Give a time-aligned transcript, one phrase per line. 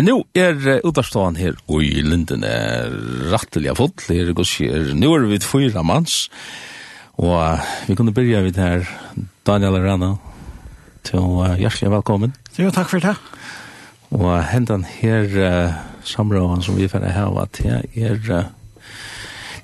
[0.00, 2.86] Men nu er utvarståan her og i linden er
[3.28, 6.30] rattelig av fotl, her er nu er vi fyra manns,
[7.20, 8.86] og vi kunne byrja vid her,
[9.44, 10.14] Daniel Rana,
[11.04, 12.32] til uh, hjertelig velkommen.
[12.56, 13.12] Jo, takk for det.
[14.16, 18.88] Og hendan her uh, samråden som vi her hava det er, uh,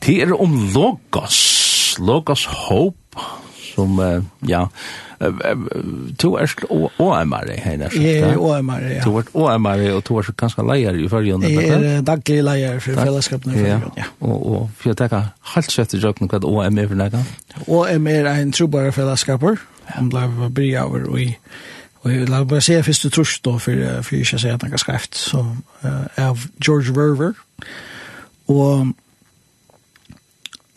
[0.04, 3.24] til er om Logos, Logos Hope,
[3.72, 4.66] som, uh, ja,
[6.18, 6.54] to er
[6.98, 7.94] OMR her nær.
[8.00, 8.86] Ja, OMR.
[9.04, 11.46] To er OMR og to er kanskje leier i førjen.
[11.46, 14.10] Jeg er daglig leier for fellesskapene i førjen, ja.
[14.20, 17.24] Og, og for jeg tenker helt sett i jobben hva OMR er for nægge?
[17.66, 19.62] OMR er en trobare fellesskaper.
[19.96, 21.30] Han ble bry over i
[22.06, 24.70] Og jeg vil bare se først du trus da, for jeg ikke sier at han
[24.70, 25.40] har skreft, så
[26.16, 27.32] av George Verver.
[28.46, 28.92] Og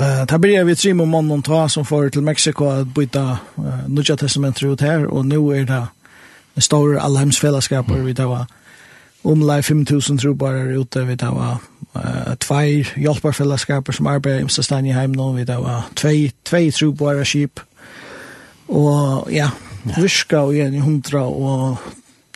[0.01, 3.23] Uh, det blir vi tre med mannen ta som får til Mexiko at byta
[3.57, 5.81] uh, Nudja Testamentet ut her, og nu er det
[6.55, 8.05] en stor allheimsfellesskaper, mm.
[8.05, 8.45] vi tar
[9.23, 15.11] omlai 5.000 trobarer ute, vi tar uh, tvær hjelparfellesskaper som arbeider i Imsestein i heim
[15.11, 17.59] nå, vi tar tvei, tvei trobarer skip,
[18.69, 19.49] og ja,
[19.97, 21.77] virka og igjen i hundra og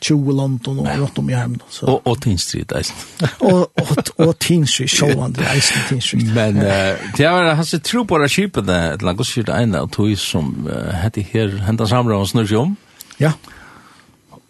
[0.03, 1.61] 20 London og rundt om i hjemmen.
[1.81, 2.95] Og, og Teen Street, eisen.
[3.49, 6.33] og, og, og Teen Street, sjåvande, eisen Teen Street.
[6.35, 9.91] Men uh, det var hans tro på det kjipene, et eller annet skirt ene, og
[9.95, 12.77] tog som uh, hette her, hentet samlet og snurr om.
[13.21, 13.31] Ja.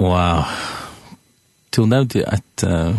[0.02, 0.56] Og uh,
[1.74, 2.96] tog nevnte at uh,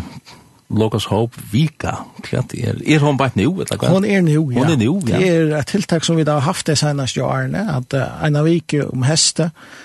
[0.74, 3.90] Lokas Hope Vika, klart er, er hun bare nå, eller hva?
[3.94, 4.62] Hun er nå, ja.
[4.62, 5.18] Hun er nå, ja.
[5.18, 8.38] Det er et tiltak som vi da har haft det seneste årene, at uh, en
[8.38, 9.83] av vike om heste, um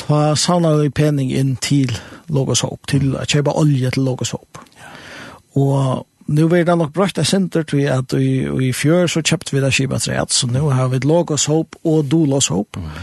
[0.00, 1.92] ta sauna vi penning inn til
[2.32, 4.64] Logos Hope, til å kjøpe olje til Logoshope.
[4.80, 4.90] Ja.
[5.60, 9.54] Og nu var det nok brøtt av senter til at i, i fjør så kjøpte
[9.54, 12.80] vi det skipet rett, så nu har vi Logoshope og Doloshope.
[12.80, 13.00] Mm.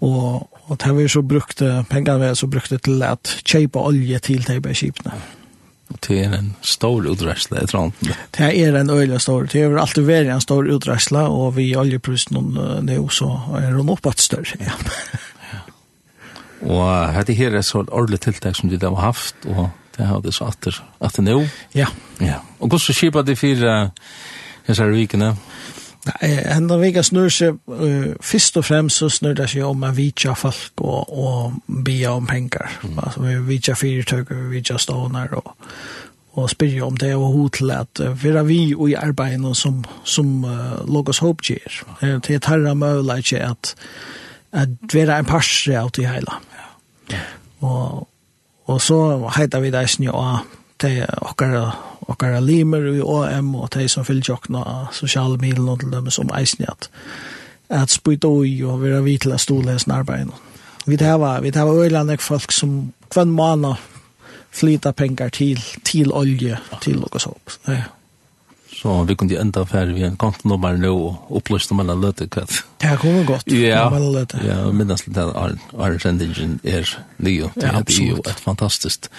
[0.00, 4.18] Og, og det har vi så brukt, pengene vi så brukt til at kjøpe olje
[4.24, 5.14] til de skipene.
[5.14, 5.36] Mm.
[5.90, 7.94] Og det er en stor utræsla, jeg tror han.
[8.36, 9.48] Det er en øyla stor.
[9.50, 12.38] Det er alltid vært en stor utræsla, og vi oljeprisen
[12.86, 14.58] nå, så er hun oppått større.
[14.62, 14.76] Ja.
[16.60, 20.20] Og hette her er så et ordentlig tiltak som de har haft, og det har
[20.24, 21.42] det så atter, atter nå.
[21.74, 21.88] Ja.
[22.20, 22.40] ja.
[22.60, 23.76] Og hvordan skipet de fire
[24.66, 25.34] hese her vikene?
[26.00, 29.90] Nei, enda vika snur seg, uh, først og fremst så snur det seg om å
[29.92, 32.78] vitja folk og, og bia om penger.
[32.86, 33.00] Mm.
[33.02, 35.52] Altså, vi vitja fyrtøk, vi vitja ståner og,
[36.40, 39.82] og spyrir om det og hod til at uh, vera vi og i arbeidene som,
[40.04, 41.82] som uh, Logos Hope gjør.
[42.00, 43.74] Det er tarra møyla ikke at
[44.52, 46.40] at vera en parsre av til heila.
[47.10, 47.20] Ja.
[47.66, 48.08] Og,
[48.66, 48.98] og så
[49.36, 50.46] heita vi deisen jo av
[50.80, 51.66] til okkara,
[52.08, 54.64] okkara limer i OM og til som fyllt jokna
[54.96, 56.88] sosiale milen og til dem som eisen at
[57.70, 60.32] at spyt oi og vera vitla til a stole hesten arbeid.
[60.86, 63.74] Vi hava, vi hava øyland folk som kvann mana
[64.50, 67.34] flyta pengar til, til olje, til og så.
[67.68, 67.82] Ja
[68.82, 72.50] så vi kunde ända för vi en kontonummer nu och upplysta man alla löte katt.
[72.78, 73.42] Det har kommit gott.
[73.46, 73.98] Ja,
[74.48, 77.50] ja minnas lite att är Sendingen är nio.
[77.54, 79.10] Det är ju ett fantastiskt,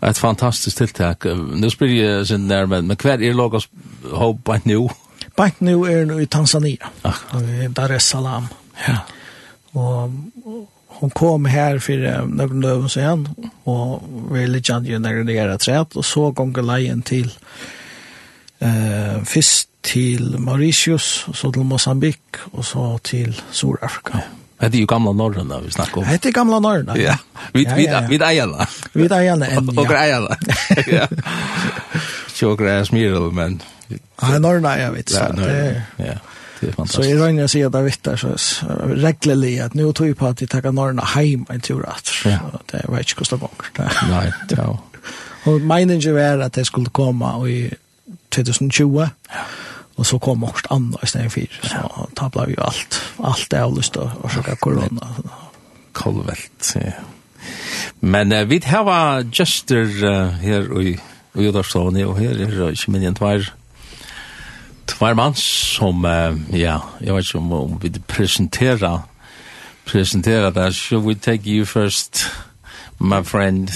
[0.00, 1.16] ett fantastiskt tilltag.
[1.54, 3.68] Nu spyr jag sin närmare, men kvar är logos
[4.12, 4.88] hope by new.
[5.36, 6.88] By nu är nu i Tanzania.
[7.02, 7.20] Ach.
[7.68, 8.46] Dar es Salam.
[8.86, 8.96] Ja.
[9.72, 10.10] Och
[10.86, 13.28] hon kom här för några dagar sen
[13.64, 17.30] och ville jag ju när det är rätt och så gånger lejen till
[18.60, 22.20] eh, først til Mauritius, og så til Mosambik,
[22.52, 24.18] og så til Sur-Afrika.
[24.60, 26.04] Det er jo gamla norrøna vi snakker om.
[26.04, 26.96] Det er gamla norrøna.
[26.98, 27.14] Ja,
[27.54, 28.66] vi er eierna.
[28.94, 29.80] Vi er eierna enn, ja.
[29.80, 30.34] Og eierna.
[32.38, 33.60] Ikke og er smirel, men...
[33.90, 35.14] Ja, norrøna er vits.
[35.14, 36.18] Ja, norrøna, ja.
[36.60, 37.04] Det är fantastiskt.
[37.04, 38.36] Så jag rönjer sig att det vitt der, så
[38.80, 42.10] reglelig at nå tog jag på at de takker norrna heim en tur at.
[42.24, 42.38] ja.
[42.72, 43.92] det var inte kostar gånger.
[44.10, 44.78] Nej, ja.
[45.44, 47.70] Og meningen var at jeg skulle komme og i
[48.30, 48.98] 2020.
[48.98, 49.08] Ja.
[49.98, 51.46] Og så kom också andra i stedet för.
[51.62, 53.02] Så tabla vi allt.
[53.18, 55.08] Allt är avlyst och så korona.
[55.92, 56.92] Kolvelt, ja.
[58.00, 61.00] Men uh, vi har gester uh, här i
[61.34, 63.52] Udarstående och här är uh, inte minst tvär
[64.86, 69.02] tvär man som uh, ja, jag vet inte om, om vi presentera
[69.84, 70.72] presentera det.
[70.72, 72.26] Should we take you first,
[72.98, 73.70] my friend?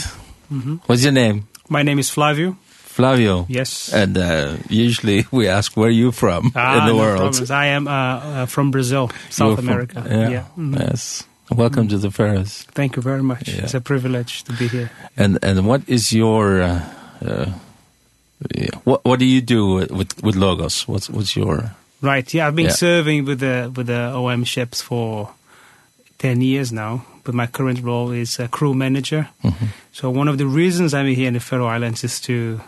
[0.50, 0.78] Mm -hmm.
[0.86, 1.42] What's your name?
[1.68, 2.54] My name is Flavio.
[2.92, 3.46] Flavio.
[3.48, 3.92] Yes.
[3.92, 7.18] And uh, usually we ask where you from ah, in the no world.
[7.18, 7.50] Problems.
[7.50, 10.04] I am uh, uh, from Brazil, South from, America.
[10.06, 10.30] Yeah.
[10.30, 10.44] yeah.
[10.56, 10.80] Mm -hmm.
[10.80, 11.24] Yes.
[11.48, 12.00] Welcome mm -hmm.
[12.00, 12.66] to the Ferris.
[12.72, 13.48] Thank you very much.
[13.48, 13.64] Yeah.
[13.64, 14.88] It's a privilege to be here.
[15.16, 16.80] And and what is your uh,
[17.24, 17.48] uh,
[18.84, 20.84] what what do you do with with Logos?
[20.86, 21.72] What's what's your
[22.02, 22.34] Right.
[22.34, 22.76] Yeah, I've been yeah.
[22.76, 25.28] serving with the with the OM ships for
[26.18, 29.28] 10 years now but my current role is a crew manager.
[29.42, 29.68] Mm -hmm.
[29.92, 32.60] So one of the reasons I'm here in the Faroe Islands is to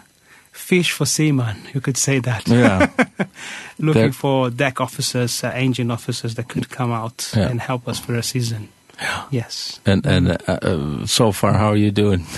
[0.54, 2.48] fish for seamen, you could say that.
[2.48, 2.88] Yeah.
[3.78, 4.12] Looking They're...
[4.12, 7.48] for deck officers, uh, engine officers that could come out yeah.
[7.48, 8.68] and help us for a season.
[9.00, 9.24] Yeah.
[9.30, 9.80] Yes.
[9.84, 12.24] And and uh, uh, so far how are you doing?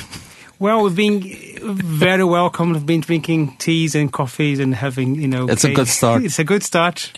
[0.58, 1.20] Well, we've been
[1.60, 2.72] very welcome.
[2.72, 5.46] We've been drinking teas and coffees and having, you know...
[5.50, 5.72] It's cake.
[5.72, 6.24] a good start.
[6.24, 7.12] it's a good start.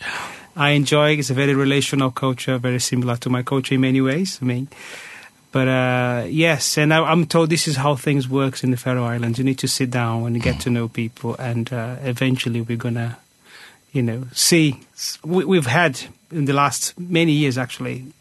[0.56, 1.20] I enjoy it.
[1.20, 4.40] It's a very relational culture, very similar to my culture in many ways.
[4.42, 4.66] I mean,
[5.50, 9.04] But uh, yes, and I, I'm told this is how things works in the Faroe
[9.04, 9.38] Islands.
[9.38, 13.18] You need to sit down and get to know people, and uh, eventually we're gonna,
[13.92, 14.80] you know, see.
[15.24, 16.00] We, we've had
[16.30, 18.12] in the last many years actually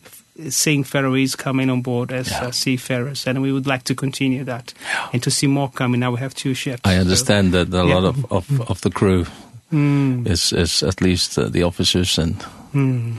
[0.49, 2.45] seeing Faroese coming on board as yeah.
[2.45, 5.09] uh, seafarers, and we would like to continue that yeah.
[5.11, 5.99] and to see more coming.
[5.99, 6.81] Now we have two ships.
[6.85, 7.95] I understand so, that a yeah.
[7.95, 9.25] lot of, of, of the crew
[9.73, 10.25] mm.
[10.27, 12.39] is, is at least uh, the officers and...
[12.73, 13.17] Mm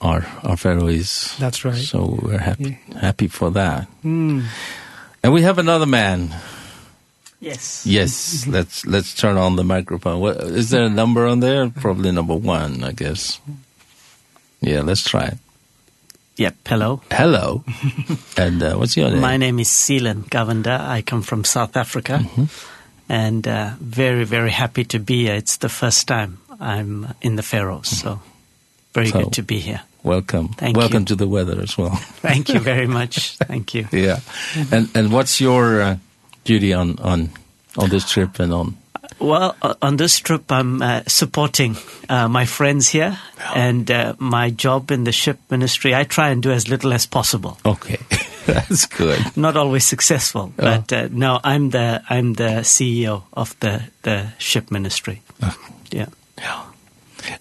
[0.00, 1.36] our our Faroese.
[1.38, 1.74] That's right.
[1.74, 2.98] So we're happy yeah.
[2.98, 3.88] happy for that.
[4.04, 4.44] Mm.
[5.22, 6.34] And we have another man.
[7.40, 7.86] Yes.
[7.86, 10.20] Yes, let's let's turn on the microphone.
[10.20, 11.70] What, is there a number on there?
[11.70, 13.40] Probably number 1, I guess.
[14.60, 15.38] Yeah, let's try it.
[16.36, 17.00] Yep, hello.
[17.10, 17.64] Hello.
[18.36, 19.20] and uh, what's your name?
[19.20, 20.80] My name is Seelan Govender.
[20.80, 22.18] I come from South Africa.
[22.18, 22.48] Mm -hmm.
[23.08, 25.36] And uh, very, very happy to be here.
[25.36, 28.20] It's the first time I'm in the Faroes, so
[28.92, 29.80] very so, good to be here.
[30.02, 30.48] Welcome.
[30.48, 31.06] Thank Welcome you.
[31.06, 31.90] to the weather as well.
[32.22, 33.36] Thank you very much.
[33.38, 33.88] Thank you.
[33.92, 34.20] yeah.
[34.70, 35.96] And and what's your uh,
[36.44, 37.30] duty on on
[37.76, 38.76] on this trip and on
[39.18, 41.76] Well, on this trip I'm uh, supporting
[42.08, 43.18] uh, my friends here
[43.54, 45.94] and uh, my job in the ship ministry.
[45.94, 47.58] I try and do as little as possible.
[47.64, 47.98] Okay.
[48.46, 49.36] That's good.
[49.36, 50.62] Not always successful, oh.
[50.62, 55.20] but uh, no, I'm the I'm the CEO of the the ship ministry.
[55.90, 56.06] Yeah.
[56.38, 56.64] Yeah.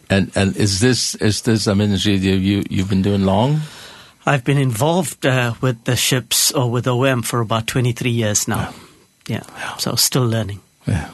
[0.09, 3.62] And and is this is this a ministry you you've been doing long?
[4.25, 8.74] I've been involved uh, with the ships or with OM for about 23 years now.
[9.27, 9.44] Yeah.
[9.57, 9.77] yeah.
[9.77, 10.59] So still learning.
[10.85, 11.09] Yeah.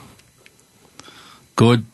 [1.55, 1.85] Good.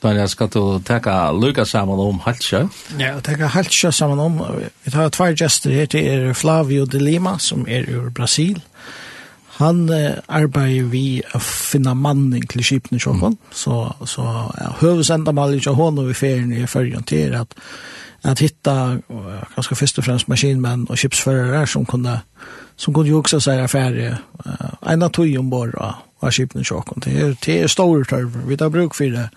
[0.00, 2.68] Då jag ska ta tacka Lukas samman om Halsjö.
[2.98, 4.60] Ja, och tacka Halsjö sammen om.
[4.82, 8.60] Vi tar tvær gjester her til er Flavio de Lima som er ur Brasil.
[9.56, 13.52] Han eh, arbeider vi å finne mannen til skipene i Kjøkken, mm.
[13.54, 13.76] så,
[14.08, 14.24] så
[14.58, 17.54] ja, høvesendamallet ikke hånd over ferien i førjen til at,
[18.26, 18.74] at hitta
[19.54, 22.16] ganske først og fremst maskinmenn og skipsførere som kunne,
[22.76, 27.14] som kunne jukse seg affære uh, en av tog ombord av, av skipene i Det
[27.14, 29.28] er, det er store tørver, vi tar bruk for det.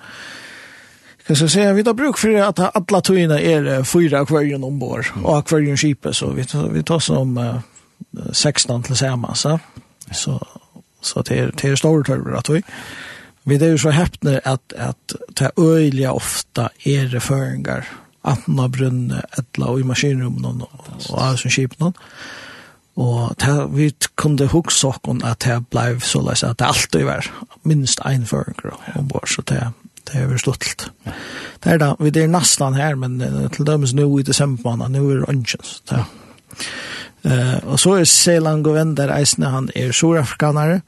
[1.28, 5.38] Kan så säga vi tar bruk för att alla tøyene är fyra akvarium ombord och
[5.38, 7.60] akvarium skipet så vi tar, vi tar som uh,
[8.32, 9.40] 16 tillsammans.
[9.40, 9.60] Så.
[10.12, 10.48] Så,
[11.02, 12.64] så det är, det är stora törver att vi.
[13.44, 17.88] Vi är ju så häpna att, att det öliga ofta är det föringar.
[18.22, 21.94] Antna brunne, ettla i maskinrummen och, och allt som någon
[22.98, 27.28] Og ta vi kunde huske oss at det ble så løs at det alltid var
[27.64, 29.60] minst en føringer ombord, så det,
[30.10, 30.90] det er stolt
[31.64, 33.20] Det er da, vi er nästan her, men
[33.54, 36.04] til dømes nu i desember, nu er det ønsken, så
[37.26, 40.82] Uh, og så er Selan Govender eisne, han er surafrikanare,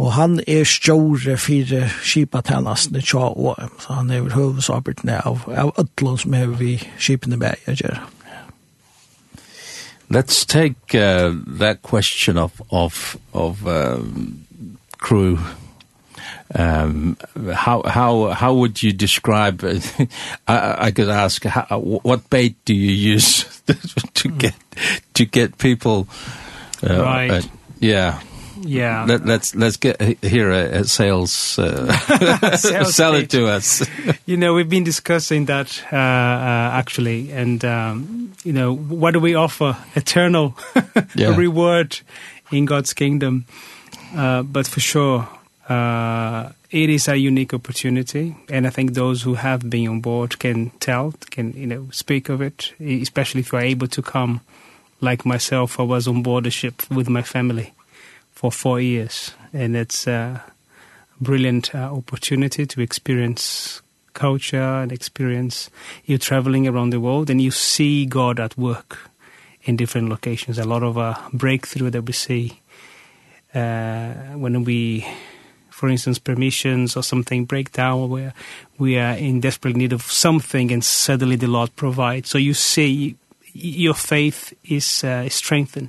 [0.00, 6.18] og han er stjåre fire skipatennastene tja år, så han er hovedsarbeidene av, av ødlån
[6.24, 8.00] som er vi skipene med å gjøre.
[10.10, 14.44] Let's take uh, that question of, of, of um,
[14.98, 15.38] crew
[16.54, 17.16] um
[17.52, 19.62] how how how would you describe
[20.48, 23.62] I, I could ask how, what bait do you use
[24.14, 24.54] to get
[25.14, 26.08] to get people
[26.88, 27.30] uh, right.
[27.30, 27.42] uh,
[27.78, 28.20] yeah.
[28.62, 29.06] Yeah.
[29.08, 31.90] Let, let's let's get here at sales uh,
[32.56, 33.86] sales sell it to us.
[34.26, 39.20] You know we've been discussing that uh, uh actually and um you know what do
[39.20, 39.78] we offer?
[39.94, 40.56] Eternal.
[41.14, 41.36] Yeah.
[41.36, 42.00] reward
[42.52, 43.46] in God's kingdom.
[44.14, 45.26] Uh but for sure
[45.70, 50.40] Uh, it is a unique opportunity, and I think those who have been on board
[50.40, 54.40] can tell, can you know, speak of it, especially if you are able to come.
[55.00, 57.72] Like myself, I was on board the ship with my family
[58.32, 60.42] for four years, and it's a
[61.20, 63.80] brilliant uh, opportunity to experience
[64.12, 65.70] culture and experience
[66.04, 69.08] you traveling around the world and you see God at work
[69.62, 72.60] in different locations a lot of uh, breakthrough that we see
[73.54, 75.06] uh when we
[75.80, 78.34] for instance, permissions or something break down where
[78.76, 82.28] we are in desperate need of something and suddenly the Lord provides.
[82.28, 83.16] So you see
[83.54, 85.88] your faith is uh, strengthened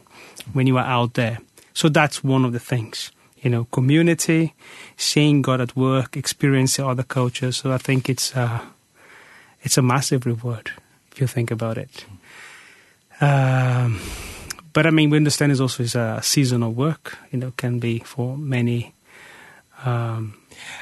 [0.53, 1.39] when you are out there.
[1.73, 3.11] So that's one of the things.
[3.41, 4.53] You know, community,
[4.95, 7.57] seeing God at work, experiencing other cultures.
[7.57, 8.61] So I think it's uh,
[9.61, 10.71] it's a massive reward
[11.11, 12.05] if you think about it.
[13.19, 13.99] Um,
[14.71, 17.17] but I mean, we understand it's also is a seasonal work.
[17.31, 18.93] You know, can be for many
[19.85, 20.37] Um,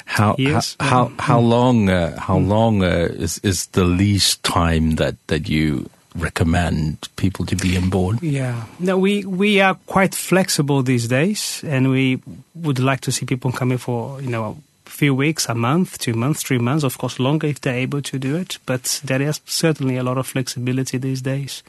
[0.06, 4.44] how, yes, how, um, how, how long, uh, how long uh, is, is the least
[4.44, 8.22] time that, that you recommend people to be on board?
[8.22, 8.66] Yeah.
[8.80, 12.22] No, we, we are quite flexible these days and we
[12.56, 16.44] would like to see people coming for, you know, few weeks, a month, two months,
[16.44, 19.96] three months, of course longer if they're able to do it, but there is certainly
[19.96, 21.64] a lot of flexibility these days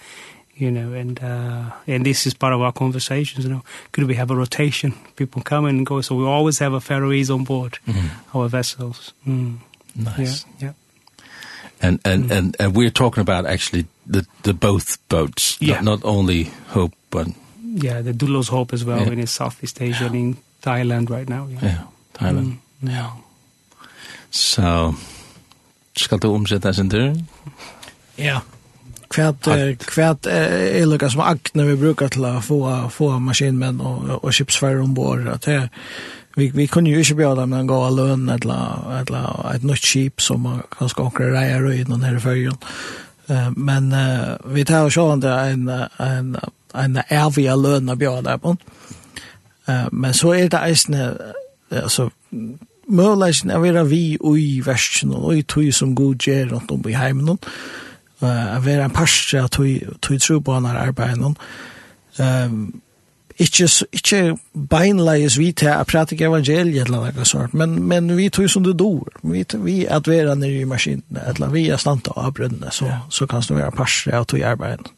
[0.61, 3.62] you know, and uh, and this is part of our conversations, you know.
[3.93, 4.93] Could we have a rotation?
[5.17, 9.12] People come and go, so we always have a Faroese on board mm our vessels.
[9.26, 9.59] Mm.
[9.97, 10.45] Nice.
[10.59, 10.73] Yeah, yeah.
[11.83, 15.81] And and, and and we're talking about actually the the both boats, yeah.
[15.81, 17.26] not, not only Hope but
[17.62, 19.12] yeah, the Dulos Hope as well yeah.
[19.12, 20.07] in Southeast Asia yeah.
[20.07, 21.47] and in Thailand right now.
[21.49, 21.83] Yeah, yeah
[22.14, 22.59] Thailand.
[22.83, 22.90] Mm.
[22.90, 23.11] Yeah.
[24.31, 24.95] So,
[25.97, 27.14] skal du omsette deg sin tur?
[28.17, 28.25] Ja.
[28.25, 28.40] Yeah
[29.11, 29.49] kvært
[29.90, 32.61] kvært er lukka som akne vi brukar til å få
[32.95, 35.61] få maskinmenn og og skipsfører om bord at det
[36.37, 40.21] vi vi kunne ju inte bjuda dem en gå lön eller eller et nytt skip
[40.21, 42.59] som kan ska reier og och innan her i färjan.
[43.29, 43.95] Eh men
[44.55, 46.37] vi tar jo sånn det en en
[46.75, 48.57] en ärviga lön å bjuda på.
[49.69, 51.17] Eh men så är det isen
[51.71, 52.11] alltså
[52.88, 56.88] møleisen er vara vi och i världen och i tog som god ger rundt om
[56.88, 57.38] i heimen
[58.23, 61.35] uh, å være en parstre at du tror på henne arbeidet.
[62.19, 62.81] Um,
[63.41, 68.50] ikke, ikke beinleies vi til å prate evangeliet eller noe sånt, men, men vi tog
[68.53, 69.21] som det dår.
[69.23, 72.91] Vi, vi at vi er nere i maskinen, eller vi er stand av brønnene, så,
[72.91, 72.99] ja.
[73.09, 74.93] så kan du være parstre at du arbeidet.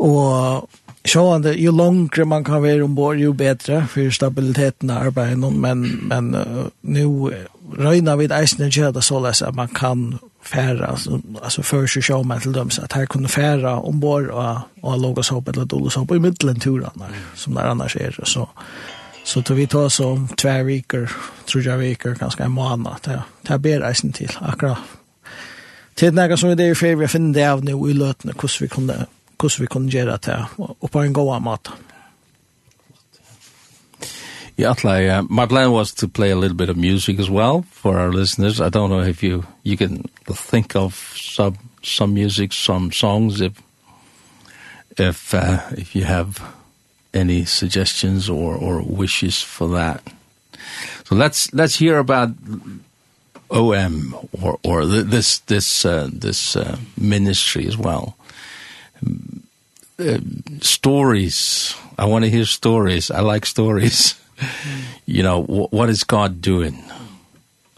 [0.00, 0.66] Og
[1.06, 6.34] sjående, jo langere man kan være ombord, jo bedre for stabiliteten av arbeidet, men, men
[6.34, 7.06] uh, nå
[7.78, 12.40] røyner vi eisene det således at man kan färra alltså alltså för sig show man
[12.40, 16.04] till dem så att här kunde färra ombord och och låga så på eller så
[16.04, 18.48] på i mitten turen där som där annars är så
[19.24, 21.10] så tog vi tar så två veckor
[21.44, 24.76] tror jag veckor ganska en månad där där ber reisen till akra
[25.94, 28.68] till några som det är för vi finner det av nu i lötna hur vi
[28.68, 29.06] kunde
[29.42, 31.70] hur vi kunde göra det och på en god mat
[34.60, 37.62] Yeah, like, uh, my plan was to play a little bit of music as well
[37.70, 38.60] for our listeners.
[38.60, 43.62] I don't know if you you can think of some some music, some songs if
[44.98, 46.42] if uh, if you have
[47.14, 50.02] any suggestions or or wishes for that.
[51.06, 52.28] So let's let's hear about
[53.50, 58.14] OM or or this this uh, this uh, ministry as well.
[59.98, 60.18] Uh,
[60.60, 61.74] stories.
[61.96, 63.10] I want to hear stories.
[63.10, 64.16] I like stories.
[65.06, 66.82] you know, what is God doing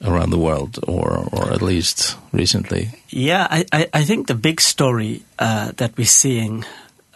[0.04, 2.90] around the world or or at least recently?
[3.08, 6.64] Yeah, I I I think the big story uh that we're seeing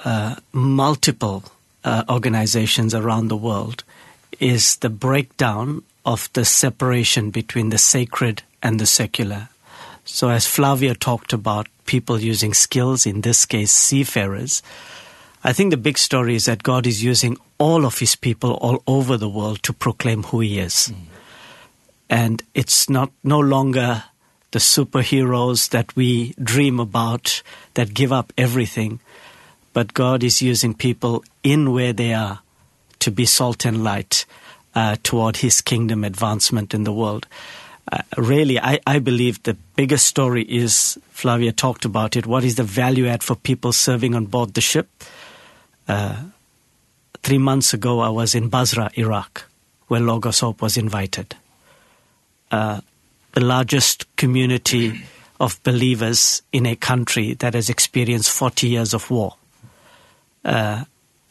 [0.05, 1.43] uh multiple
[1.85, 3.85] uh organizations around the world
[4.39, 9.49] is the breakdown of the separation between the sacred and the secular.
[10.05, 14.63] So as Flavia talked about people using skills in this case seafarers
[15.47, 18.83] I think the big story is that God is using all of his people all
[18.85, 20.93] over the world to proclaim who he is.
[20.93, 20.97] Mm.
[22.11, 24.03] And it's not no longer
[24.51, 28.99] the superheroes that we dream about that give up everything,
[29.73, 32.41] but God is using people in where they are
[32.99, 34.27] to be salt and light
[34.75, 37.29] uh, toward his kingdom advancement in the world.
[37.93, 42.57] Uh, really, I, I believe the biggest story is, Flavia talked about it, what is
[42.57, 44.89] the value add for people serving on board the ship?
[45.89, 46.17] Uh,
[47.23, 49.45] three months ago, I was in Basra, Iraq,
[49.89, 51.35] where Logos Hope was invited.
[52.51, 52.81] Uh,
[53.33, 55.03] the largest community
[55.39, 59.37] of believers in a country that has experienced 40 years of war
[60.45, 60.85] uh,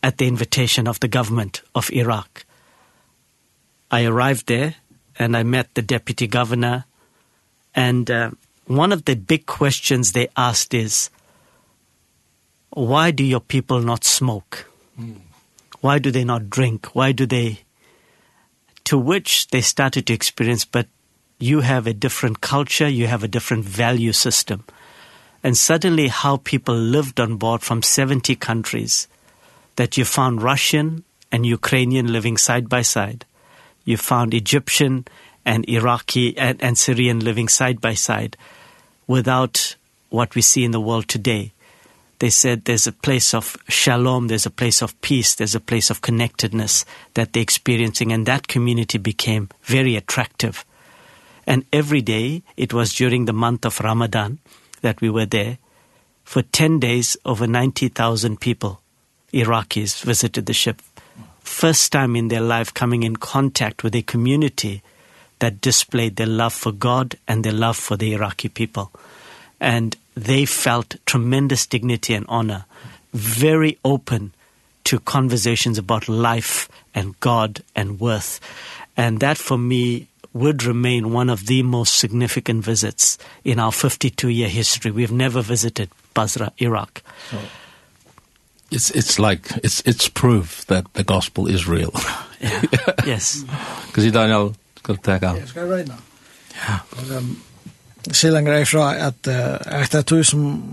[0.03, 2.45] at the invitation of the government of Iraq.
[3.89, 4.75] I arrived there
[5.17, 6.85] and I met the deputy governor
[7.73, 8.31] and uh,
[8.67, 11.09] one of the big questions they asked is
[12.75, 14.69] why do your people not smoke?
[15.79, 16.93] Why do they not drink?
[16.93, 17.61] Why do they...
[18.85, 20.87] To which they started to experience, but
[21.39, 24.65] you have a different culture, you have a different value system.
[25.41, 29.07] And suddenly how people lived on board from 70 countries,
[29.77, 33.25] that you found Russian and Ukrainian living side by side.
[33.85, 35.05] You found Egyptian
[35.45, 38.35] and Iraqi and, and Syrian living side by side
[39.07, 39.77] without
[40.09, 41.53] what we see in the world today
[42.19, 45.89] they said there's a place of shalom, there's a place of peace, there's a place
[45.89, 50.65] of connectedness that they're experiencing, and that community became very attractive.
[51.45, 54.39] And every day, it was during the month of Ramadan
[54.81, 55.57] that we were there,
[56.23, 58.81] for 10 days, over 90,000 people,
[59.31, 60.81] Iraqis, visited the ship.
[61.41, 64.81] First time in their life coming in contact with a community
[65.39, 68.91] that displayed their love for God and their love for the Iraqi people.
[69.59, 72.65] And they felt tremendous dignity and honor,
[73.13, 74.33] very open
[74.85, 78.39] to conversations about life and God and worth.
[78.95, 84.29] And that for me would remain one of the most significant visits in our 52
[84.29, 84.91] year history.
[84.91, 87.01] We've never visited Basra, Iraq.
[87.31, 87.39] So
[88.71, 91.91] it's it's like it's it's proof that the gospel is real.
[92.41, 92.63] yeah.
[93.05, 93.43] yes.
[93.93, 94.53] Cuz you don't know
[94.83, 95.37] got to take out.
[95.37, 95.99] Yeah, it's right now.
[96.55, 96.79] Yeah.
[97.17, 97.41] Um,
[98.11, 100.63] se längre ifrån att att det som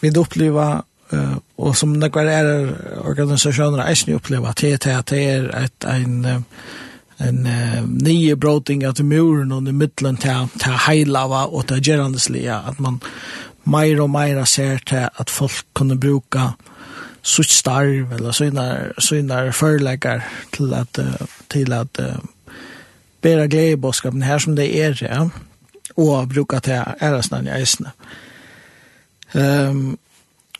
[0.00, 0.82] vi upplever
[1.12, 2.74] uh, och som några är
[3.08, 6.44] organisationer är ni upplever att det är ett en
[7.16, 12.54] en uh, nye broting at muren og i middelen til, til heilava og til gerandeslige,
[12.54, 13.00] at man
[13.64, 16.52] meir og meir ser til at folk kunne bruka
[17.24, 18.66] sutt starv eller sånne,
[19.00, 21.00] sånne førlegger til at,
[21.52, 22.18] til at uh,
[23.24, 25.28] bæra glede i bådskapen her som det er, ja
[25.96, 27.92] og bruka til æresnavn i eisene.
[29.34, 29.98] Um,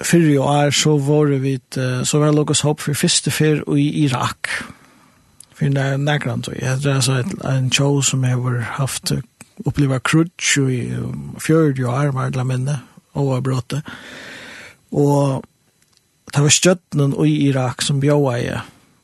[0.03, 3.89] fyrir jo er så var vi uh, så var Lukas Hopp for første fyr i
[4.05, 4.49] Irak.
[5.55, 9.13] For det er nærkant, og jeg tror så en show som jeg har haft
[9.67, 10.81] oppleva krutsch i
[11.39, 12.81] fjörd jo er, var det minne,
[13.15, 13.83] og var bråte.
[14.91, 15.45] Og
[16.35, 18.63] det var støttenen i Irak som bjøa jeg,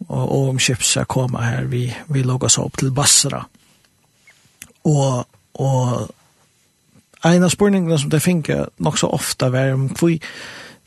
[0.08, 3.44] og, og om kjipsa koma her, vi, vi låg Hopp til Basra.
[4.84, 6.10] Og, og
[7.24, 10.16] en av spurningene som det finner nok så ofta var om hvor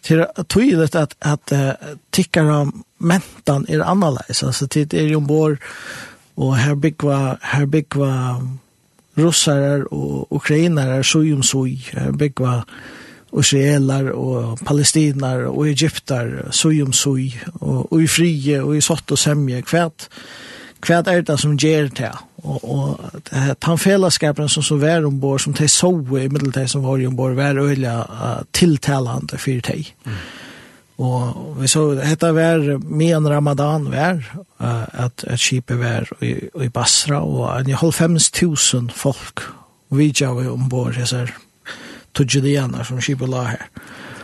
[0.03, 4.43] til tydligt at, at uh, tikkar om mentan er annerledes.
[4.43, 5.61] Altså tid er jo ombord
[6.35, 8.09] og her byggva, her byggva
[9.17, 12.63] russare og ukrainare soj om soj, her byggva
[13.39, 17.29] israelar og palestinar og egyptar soj om soj
[17.61, 20.09] og, og i frie og i sott og semje kvært.
[20.09, 22.11] Uh, hva er det som gjør det?
[22.43, 27.03] Og, og den fellesskapen som så var ombord, som de så i middeltid som var
[27.07, 29.85] ombord, var øyelig uh, tiltalende for de.
[30.05, 30.23] Mm.
[31.03, 34.21] Og vi så, dette var med en ramadan var,
[34.59, 39.47] uh, at, at skipet var i, i Basra, og en halv fems tusen folk
[39.93, 41.33] vidtja vi ombord, jeg ser,
[42.13, 42.29] tog
[42.85, 43.67] som skipet la her.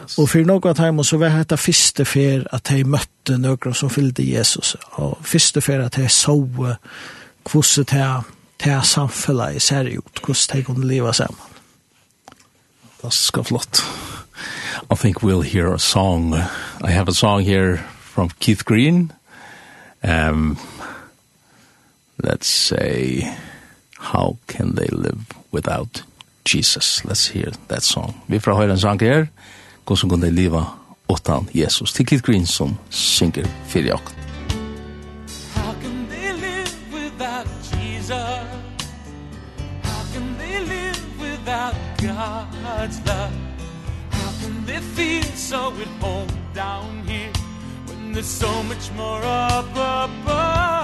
[0.09, 0.17] Yes.
[0.17, 4.25] Og for noen timer så var dette første fer at jeg møtte noen som fyllde
[4.25, 4.73] Jesus.
[4.97, 8.25] Og første fer at jeg så hvordan
[8.59, 11.39] det er samfunnet i seriøt, hvordan det kunne leve sammen.
[13.01, 13.83] Det skal flott.
[14.91, 16.33] I think we'll hear a song.
[16.83, 19.11] I have a song here from Keith Green.
[20.03, 20.57] Um,
[22.23, 23.29] let's say,
[23.99, 25.19] how can they live
[25.51, 26.03] without
[26.45, 27.05] Jesus?
[27.05, 28.23] Let's hear that song.
[28.27, 29.27] Vi får høre en sang her
[29.89, 30.65] hvordan som kunne leva
[31.07, 31.93] åttan Jesus.
[31.93, 34.15] Til Kid Green som synger fyrir okken.
[35.55, 38.45] How can they live without Jesus?
[39.83, 43.33] How can they live without God's love?
[44.11, 47.31] How can they feel so at home down here?
[47.87, 50.78] When there's so much more up above?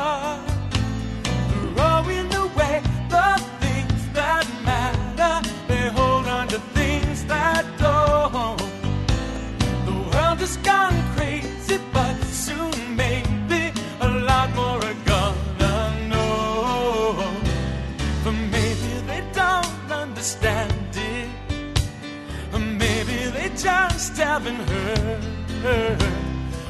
[25.65, 25.97] her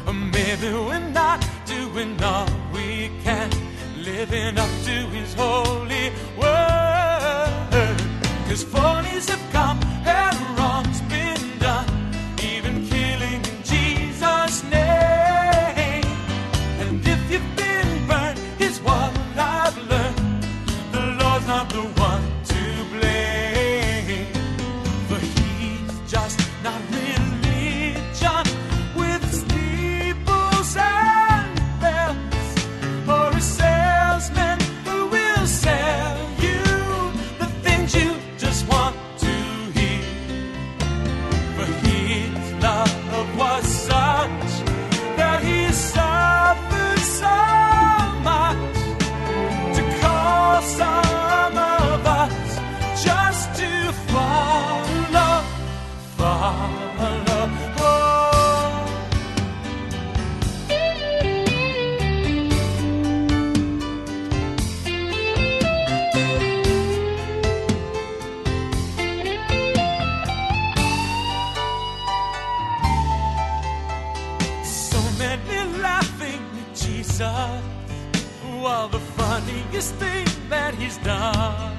[0.07, 3.49] Or maybe we're not doing all we can.
[3.97, 6.05] Living up to his holy
[6.37, 7.97] word.
[8.47, 9.84] Cause phonies have come
[79.45, 81.77] mightiest thing that he's done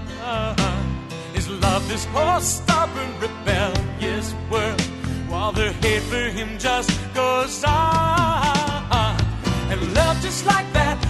[1.35, 4.81] Is love this whole stubborn rebellious world
[5.29, 9.17] While their hate for him just goes on
[9.71, 11.06] And love just like that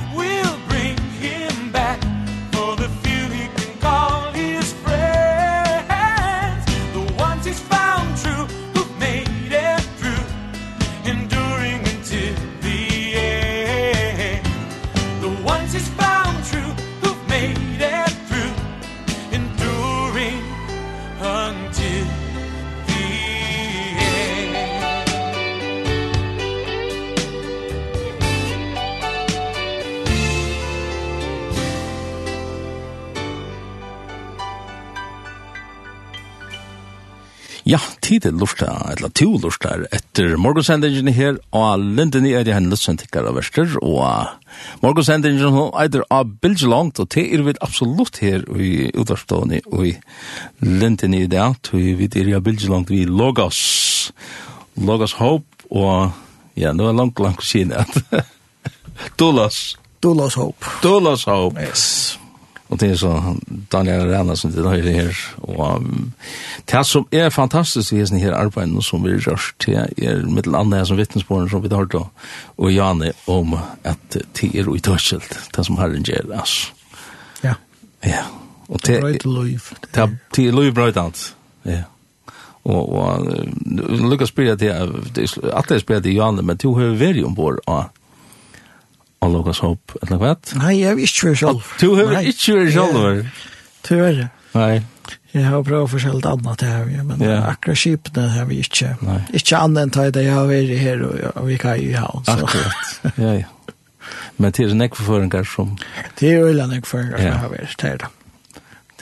[38.26, 43.38] til lortet, eller to lortet, etter morgensendingen her, og linden er i henne løsendtikker av
[43.38, 48.90] verster, og morgensendingen hun eider av bildet langt, og det er vi absolutt her i
[48.94, 49.92] utvarstående, og
[50.64, 54.12] linden i det, og vi er av bildet langt vi Logos,
[54.76, 56.12] Logos Hope, og
[56.56, 57.90] ja, nå er langt, langt siden at
[59.20, 59.76] Dolas.
[60.02, 60.66] Dolas Hope.
[60.82, 61.60] Dolas Hope.
[61.60, 62.18] Yes.
[62.68, 63.12] Og det er så
[63.72, 65.18] Daniel Arena som det er her.
[65.42, 66.12] Og um,
[66.70, 70.86] det som er fantastisk i denne her arbeidene som vi rørs til er mittel andre
[70.86, 71.94] som vittnesbåren som vi har hørt
[72.56, 76.72] og Janne om at det er ui tørselt, det som herren gjør, altså.
[77.44, 77.54] Ja.
[78.04, 78.24] Ja.
[78.68, 79.60] Og det er liv.
[79.94, 80.02] Det
[80.48, 81.36] er liv brøydant.
[81.64, 81.82] Ja.
[82.66, 83.26] Og, og
[84.10, 87.92] Lukas spyrir til, at det er spyrir til Janne, men du har vært ombord av
[89.20, 90.34] og Lukas Hope, eller hva?
[90.60, 91.70] Nei, jeg har ikke vært selv.
[91.80, 93.32] Du har ikke vært selv?
[93.86, 94.28] Tyvärr.
[94.56, 94.74] Nei.
[95.36, 97.40] Jeg har prøvd forskjellig annet det her, men ja.
[97.50, 98.94] akkurat skipene har vi ikke.
[99.04, 99.18] Nei.
[99.36, 102.08] Ikke annet enn tøy det jeg har vært her, og vi kan jo ha.
[102.32, 103.52] Akkurat, ja, ja.
[104.38, 105.74] Men det er nekkeføringer som...
[106.20, 108.15] Det er jo nekkeføringer som har vært her, da.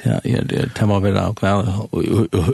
[0.04, 2.04] Ja, ja, det må være väl och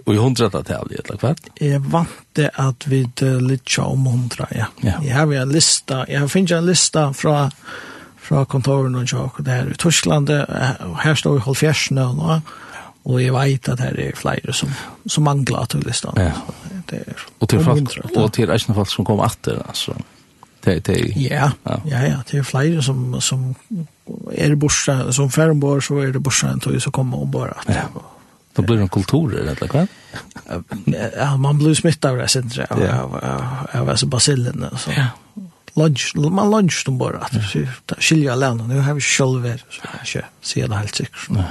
[0.06, 1.34] och i hundrata tal eller hva?
[1.60, 3.08] Jeg vant vante att vi
[3.40, 4.66] lite om hundra, ja.
[4.82, 7.50] Jeg har en lista, jag finnet en lista från
[8.16, 12.40] från kontoren och det där i Tyskland og her står ju Holfjärsna och
[13.04, 14.68] og jeg vet att det är flere som
[15.06, 16.14] som manglar till listan.
[16.16, 16.32] Ja.
[16.86, 19.94] Det är och till folk och till eisne folk som kommer efter alltså.
[20.64, 21.12] Det det.
[21.16, 21.50] Ja.
[21.64, 23.54] Ja ja, det är flere som som
[24.32, 27.56] är borsa, som färmbor så är det borsa en tog så kommer hon bara.
[27.66, 28.02] Ja.
[28.52, 29.86] Då blir det en kultur eller vad?
[31.16, 32.80] Ja, man blir smittad av det sen tror jag.
[32.80, 34.90] Ja, ja, ja, så bacillen så.
[34.96, 35.06] Ja.
[35.74, 37.32] Lunch, man lunch de bara att
[37.98, 38.64] skilja länder.
[38.64, 41.28] Nu har vi själver så kanske ser det helt säkert.
[41.28, 41.44] Nej.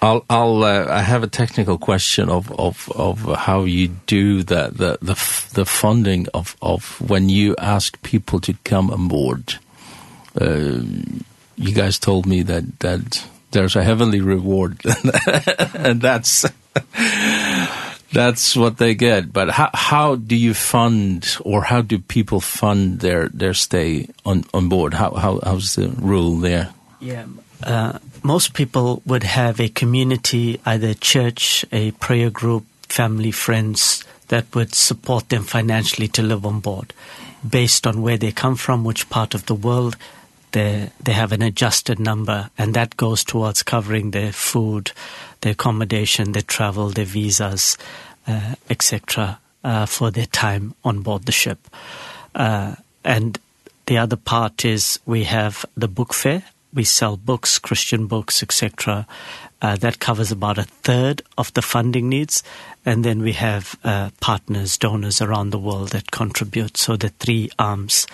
[0.00, 4.76] I'll I'll uh, I have a technical question of of of how you do that
[4.76, 5.14] the the
[5.54, 9.54] the funding of of when you ask people to come on board
[10.40, 10.80] uh,
[11.56, 14.80] you guys told me that that there's a heavenly reward.
[15.74, 16.44] And that's
[18.12, 19.32] that's what they get.
[19.32, 24.44] But how how do you fund or how do people fund their their stay on
[24.52, 24.94] on board?
[24.94, 26.74] How how how's the rule there?
[27.00, 27.26] Yeah
[27.62, 34.44] uh most people would have a community either church a prayer group family friends that
[34.54, 36.92] would support them financially to live on board.
[37.48, 39.96] Based on where they come from which part of the world
[40.56, 44.92] they they have an adjusted number and that goes towards covering their food
[45.42, 47.76] their accommodation their travel their visas
[48.26, 51.58] uh, etc uh, for their time on board the ship.
[52.34, 53.38] Uh, and
[53.84, 56.42] the other part is we have the book fair.
[56.72, 59.06] We sell books christian books etc
[59.60, 62.42] uh, that covers about a third of the funding needs.
[62.84, 66.76] And then we have uh, partners donors around the world that contribute.
[66.76, 68.06] So the three arms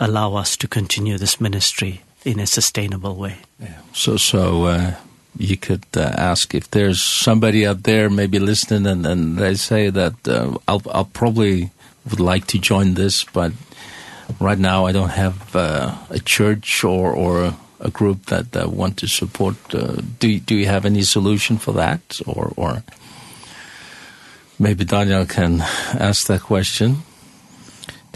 [0.00, 3.36] allow us to continue this ministry in a sustainable way.
[3.60, 3.78] Yeah.
[3.92, 4.94] So so uh
[5.38, 9.90] you could uh, ask if there's somebody out there maybe listening and and they say
[9.90, 11.70] that uh, I'll I'll probably
[12.10, 13.52] would like to join this but
[14.40, 18.96] right now I don't have uh, a church or or a group that that want
[18.98, 22.82] to support uh, do do you have any solution for that or or
[24.58, 25.60] maybe Daniel can
[25.94, 27.02] ask that question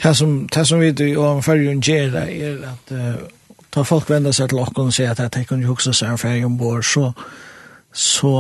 [0.03, 3.25] Det som, det som vi i Årenfergen gjør er at uh,
[3.71, 6.19] ta folk vända sig till åkken og sier at jeg tenker å huske seg en
[6.19, 7.13] ferie ombord, så,
[7.91, 8.35] så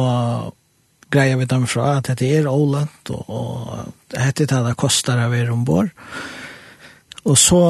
[1.11, 5.35] greier vi dem fra at dette er ålent, og, og det er det kostar av
[5.35, 5.90] er ombord.
[7.25, 7.61] Og så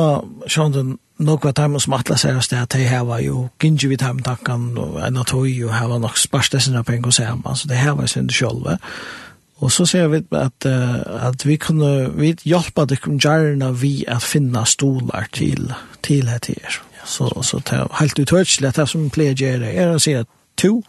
[0.46, 4.18] skjønner du nok var dem som atler seg at de heva jo gynnsi vi dem
[4.24, 8.06] takkan og en av tog, og heva nok sparste sine penger sammen, så det heva
[8.06, 8.78] sin sjølve.
[8.80, 9.23] Ja
[9.62, 14.22] Og så ser vi at, uh, at vi kunne vi hjelpe de gjerne vi at
[14.22, 16.80] finne stolar til, til her.
[17.04, 20.16] Så, så det er helt utørselig at det som pleier å gjøre er å si
[20.18, 20.28] at
[20.60, 20.80] to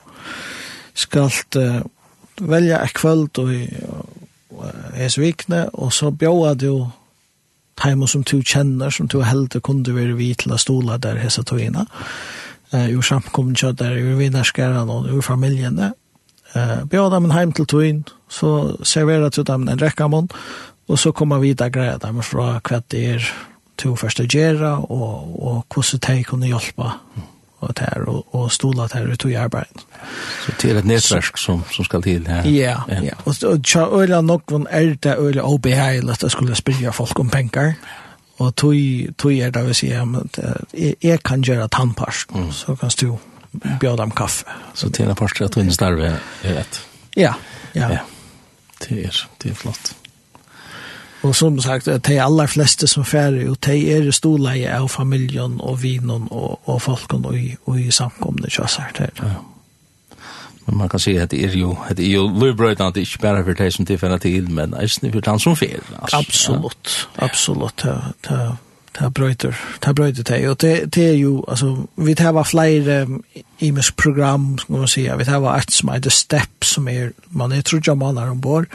[0.95, 1.81] skal uh,
[2.41, 3.51] velge et kvöld og
[4.95, 6.87] er vikne, og så bjøa du
[7.75, 11.43] teimer som du kjenner, som du heldig kunde være vi til å stole der hese
[11.43, 11.85] togene.
[12.73, 15.93] uh, ur samkommet der, jo vinnerskere og ur familjene,
[16.55, 20.29] Eh, bjóða dem heim til tøyn, så serverer til dem en rekkamon,
[20.87, 23.29] og så kommer vi til greia dem fra hva det er
[23.77, 26.91] to første gjøre, og, og hvordan de kunne hjelpe
[27.65, 29.83] og tær og, og stola tær ut i arbeid.
[30.45, 32.47] Så til et nettverk som, som skal til her.
[32.47, 33.15] Ja, ja.
[33.25, 37.29] Og, og tja øyla nokvun er det øyla obeheilig at jeg skulle spyrja folk om
[37.29, 37.73] penger.
[38.37, 38.75] Og tog,
[39.17, 40.03] tog er det vi sier,
[40.75, 42.51] jeg, jeg kan gjøre tannparst, mm.
[42.51, 43.17] så kan du
[43.79, 44.45] bjöd dem kaffe.
[44.73, 46.81] Så till en första att hon starve är rätt.
[47.15, 47.35] Ja,
[47.73, 47.93] ja.
[47.93, 47.99] ja.
[48.87, 49.95] Det är, det är flott.
[51.21, 55.83] Och som sagt, de alla flesta som färre, och de är stola av familjen och
[55.83, 58.91] vinen och, och folken och i, och i samkomna kösar.
[58.97, 59.45] Det ja.
[60.65, 63.43] Men man kan säga att det är ju det är ju lurbröjt det inte bara
[63.43, 65.81] för det som tillfäller till men det är för den som fel.
[66.01, 67.07] Absolut, absolut.
[67.15, 67.25] Ja.
[67.25, 67.77] Absolut.
[68.21, 68.57] det,
[68.95, 69.55] det brøyter,
[69.85, 73.07] det brøyter det, og det, det er jo, altså, vi tar var flere
[73.59, 77.11] imes program, skal man si, vi tar var et som er The Step, som er,
[77.29, 78.69] man er trodde om man er ombord,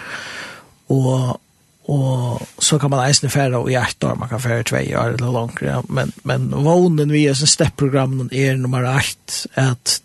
[0.88, 1.40] og,
[1.88, 5.32] og så kan man eisne fære i ett år, man kan fære tvei år eller
[5.32, 10.00] langere, men, men vånen vi er sin Step-programmen er nummer ett, at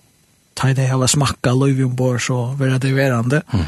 [0.56, 3.65] ta det hava smakka løyvi ombord, så vil det verande, mm.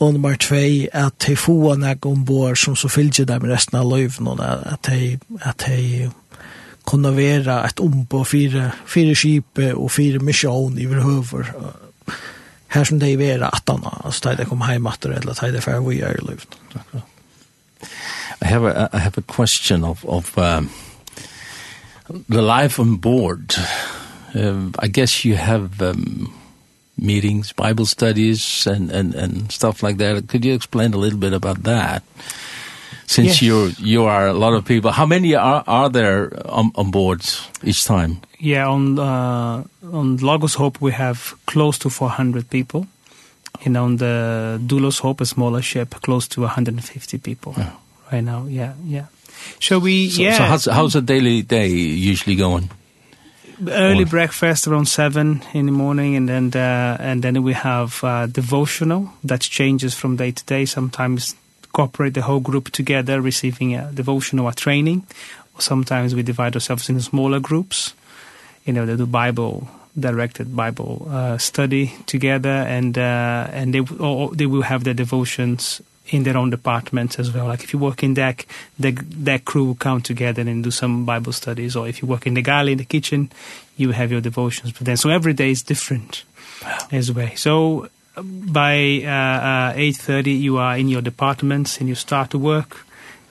[0.00, 4.30] Og nummer tvei, at de få nek ombord som så fylgjer dem resten av løyven,
[4.32, 6.08] og at de, at de
[6.88, 11.52] kunne være et ombord fire, fire skipe og fire misjon i høver.
[12.70, 16.16] Her som de være atana, altså de kom heim etter, eller de fer vi er
[16.16, 17.04] i løyven.
[18.42, 20.70] I have a, I have a question of, of um,
[22.28, 23.54] the life on board.
[24.34, 26.32] Um, I guess you have um,
[27.00, 30.28] meetings, Bible studies, and, and, and stuff like that.
[30.28, 32.02] Could you explain a little bit about that?
[33.06, 33.42] Since yes.
[33.42, 37.22] you you are a lot of people, how many are are there on, on board
[37.64, 38.20] each time?
[38.38, 42.86] Yeah, on uh, on Lagos Hope we have close to 400 people,
[43.64, 47.72] and on the Dulos Hope, a smaller ship, close to 150 people yeah.
[48.12, 48.46] right now.
[48.46, 49.06] Yeah, yeah.
[49.58, 50.36] So we so, yeah.
[50.36, 52.70] So how's how's a daily day usually going?
[53.68, 58.26] early breakfast around 7 in the morning and then uh, and then we have uh,
[58.26, 60.64] devotional that changes from day to day.
[60.64, 61.36] Sometimes
[61.72, 65.06] cooperate the whole group together receiving a devotional or training
[65.62, 67.94] sometimes we divide ourselves into smaller groups.
[68.64, 69.68] You know they do bible
[69.98, 75.82] directed bible uh, study together and uh, and they or they will have their devotions
[76.08, 77.46] in their own departments as well.
[77.46, 78.46] Like if you work in deck,
[78.78, 82.26] the that crew will come together and do some Bible studies, or if you work
[82.26, 83.30] in the galley in the kitchen,
[83.76, 84.72] you have your devotions.
[84.72, 86.24] But then, so every day is different
[86.62, 86.78] wow.
[86.90, 87.30] as well.
[87.36, 92.84] So by uh, uh, 8.30, you are in your departments and you start to work.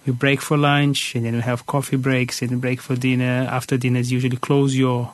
[0.05, 3.47] You break for lunch and then you have coffee breaks and break for dinner.
[3.49, 5.13] After dinner is usually close your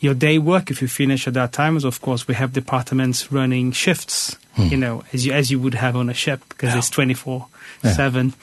[0.00, 1.76] your day work if you finish at that time.
[1.76, 4.68] As of course, we have departments running shifts hmm.
[4.68, 6.78] you know, as you as you would have on a ship because yeah.
[6.78, 8.34] it's 24/7.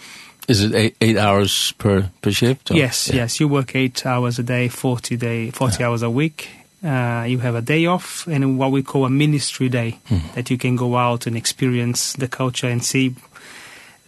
[0.48, 2.72] Is it eight, eight hours per per shift?
[2.72, 2.76] Or?
[2.76, 3.16] Yes, yeah.
[3.16, 3.40] yes.
[3.40, 5.88] You work 8 hours a day, 40 day 40 yeah.
[5.88, 6.50] hours a week.
[6.84, 10.00] Uh you have a day off and what we call a ministry day
[10.36, 13.14] that you can go out and experience the culture and see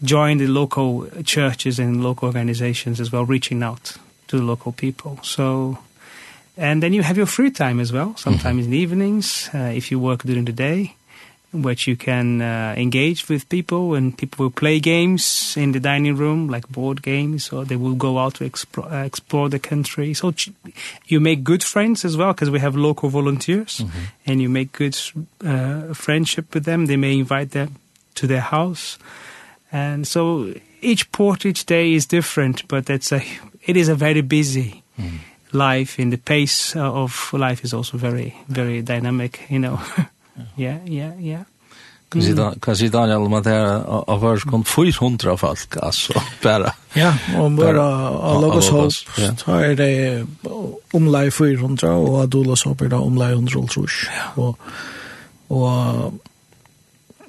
[0.04, 5.20] join the local churches and local organizations as well reaching out to the local people.
[5.22, 5.78] So
[6.58, 8.64] and then you have your free time as well, sometimes mm -hmm.
[8.66, 10.94] in the evenings, uh, if you work during the day
[11.54, 16.16] which you can uh, engage with people and people will play games in the dining
[16.16, 20.14] room like board games or they will go out to explore, uh, explore the country
[20.16, 20.34] so
[21.06, 24.04] you make good friends as well because we have local volunteers mm -hmm.
[24.26, 24.98] and you make good
[25.46, 27.70] uh, friendship with them they may invite them
[28.16, 28.98] to their house
[29.72, 30.48] and so
[30.82, 33.22] each port each day is different but that's a
[33.62, 35.20] it is a very busy mm -hmm.
[35.52, 39.80] life and the pace of life is also very very dynamic you know
[40.58, 41.44] Ja, ja, ja.
[42.62, 46.74] Kan si Daniel om at det er av først kom 400 folk, altså, bare.
[46.94, 50.28] Ja, og bare av Logos Håp, så er det
[50.94, 54.54] omlai 400, og av Dolas Håp er det omlai 100, tror jeg.
[55.50, 56.22] Og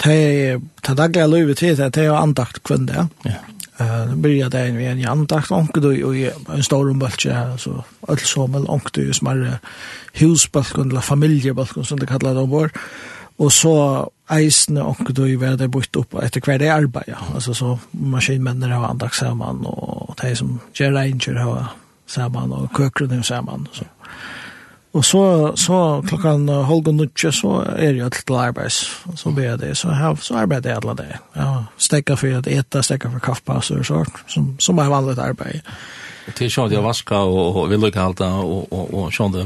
[0.05, 0.61] det er
[1.01, 3.07] daglige løyve til det, det er jo andakt kvendt, ja.
[3.25, 3.41] Ja.
[3.77, 8.27] Eh, börja där det en en jantakt onkel då i en stor rumbulche så alltså
[8.27, 9.59] somel onkel ju smärre
[10.13, 12.71] husbalkon eller familjebalkon som det kallar det var.
[13.37, 17.05] Och så eisne och då i vart det bort upp efter kvar det arbete.
[17.11, 17.35] Ja.
[17.35, 21.67] Alltså så maskinmänner har andakt samman och de som ger ranger har
[22.07, 23.85] samman och kökrun samman så.
[24.95, 28.77] Og så, så klokkan halv og nødtje, så er jeg til arbeids.
[29.19, 29.77] Så ber jeg det.
[29.77, 31.19] Så, har, så arbeider jeg alle det.
[31.37, 35.67] Ja, stekker for at eta, stekker for kaffepasser og sånt, som, som er vanligt arbeid.
[36.25, 39.11] Og til sånn at jeg vasker og, og vil lukke alt det, og, og, og
[39.13, 39.45] sånn det.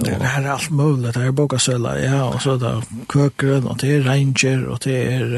[0.00, 0.08] Og...
[0.08, 3.78] Det her er alt mulig, det er bakasøla, ja, og så er det køkeren, og
[3.82, 5.36] det er ranger, og det er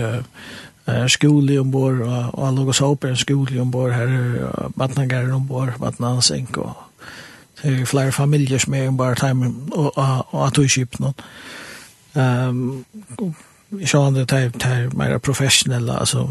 [0.88, 4.40] uh, skole ombord, og, og alle går så opp er en skole ombord, her er
[4.46, 6.72] uh, matnanger ombord, matnansink, og
[7.64, 11.24] er flere familier som er bare time og, og, og at du kjøper noen.
[12.14, 13.34] Um,
[13.82, 16.26] Sjåan det er, er mer professionelle, altså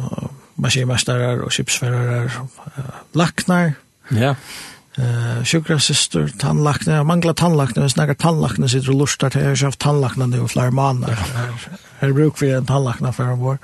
[0.63, 2.29] maskinmestare og skipsførere,
[2.77, 3.73] uh, laknar,
[4.15, 4.35] ja.
[4.93, 9.57] Uh, sjukrasister, tannlakne, jeg mangler tannlakne, jeg snakker tannlakne, sitter og lurer til, jeg har
[9.57, 11.19] ikke haft tannlakne nu i flere måneder.
[11.99, 13.57] Her bruker vi en tannlakne for en vår.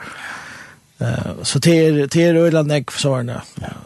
[1.00, 3.42] Uh, så det er, det er øyne jeg for sårene.
[3.62, 3.78] Ja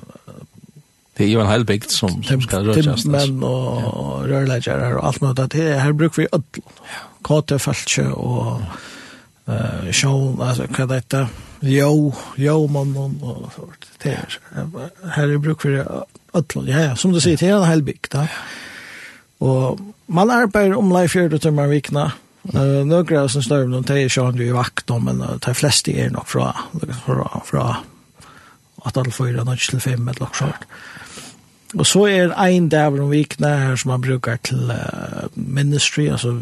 [1.23, 3.05] det er jo en hel bygd som, som ska röras.
[3.05, 3.91] Timmen og ja.
[4.27, 5.51] rørleggere og allt mulig.
[5.53, 6.61] Det er, här brukar vi ödl.
[7.21, 8.61] Kåte, fältje och
[9.91, 11.27] sjån, altså hva det heter.
[11.61, 13.67] jo jo man och så
[14.03, 14.17] det
[15.15, 16.67] här är bruk för ødel.
[16.67, 18.27] ja som du sier, det er en hel bygd Da.
[19.39, 22.11] och man arbeider om life til man vikna
[22.53, 26.09] eh några som står de er ju han i vakt om men de flesta är
[26.09, 26.55] nog fra,
[27.05, 27.75] fra från
[28.85, 30.67] att alla fyra något til fem eller noe sånt
[31.73, 36.35] Og så er ein dæver om vikna her som man brukar til uh, ministry, altså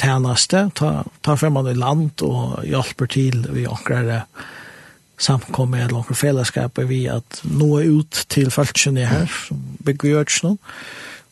[0.00, 0.90] tjeneste, ta,
[1.22, 4.24] ta fremmede i land og hjelper til vi åkere
[5.18, 10.40] samkommer eller åkere fellesskapet vi at nå er ut til folkene her, som bygger gjørs
[10.42, 10.58] noen.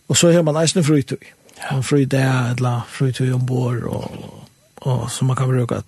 [0.09, 1.18] Og så har man eisne frytøy.
[1.59, 1.81] Ja.
[1.81, 2.22] Frytøy,
[2.55, 4.46] eller frytøy ombord, og,
[4.87, 5.83] og, som man kan bruka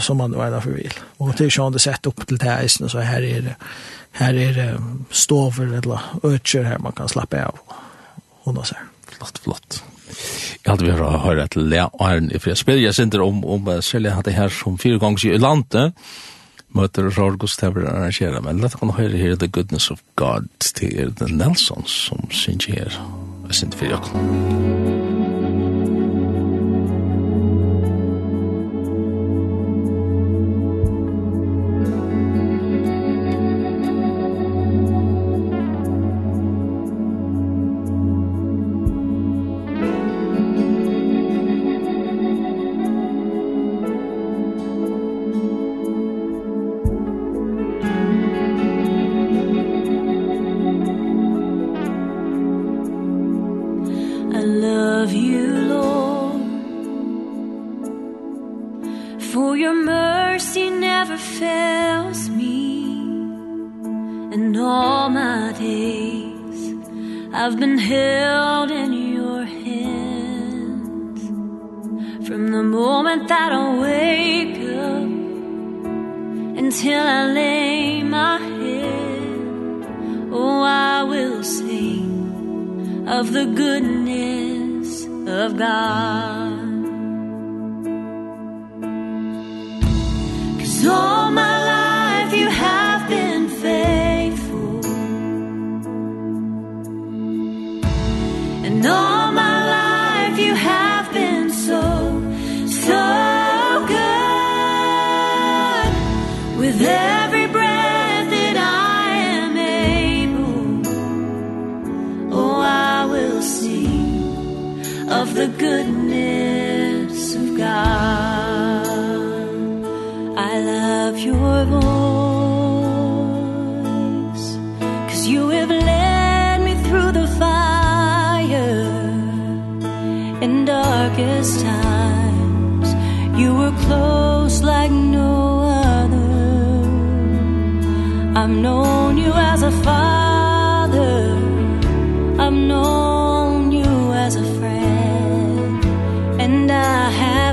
[0.00, 0.92] som man var derfor för vil.
[1.16, 3.56] Och til sånn det sett upp till det så här är det
[4.18, 4.68] her er det
[5.10, 7.58] stover eller øtjer her man kan slappe av.
[8.44, 8.82] Hun har så
[9.14, 9.76] Flott, flott.
[10.64, 13.68] Jeg hadde vært å høre et lea Arne, for jeg spiller jeg sinter om, om
[13.84, 15.94] selv jeg hadde her som fire ganger i landet,
[16.74, 21.14] møter og sorg og arrangere, men la kan høre her The Goodness of God til
[21.30, 23.00] Nelson som synes her.
[23.46, 25.03] Jeg sinter for jeg.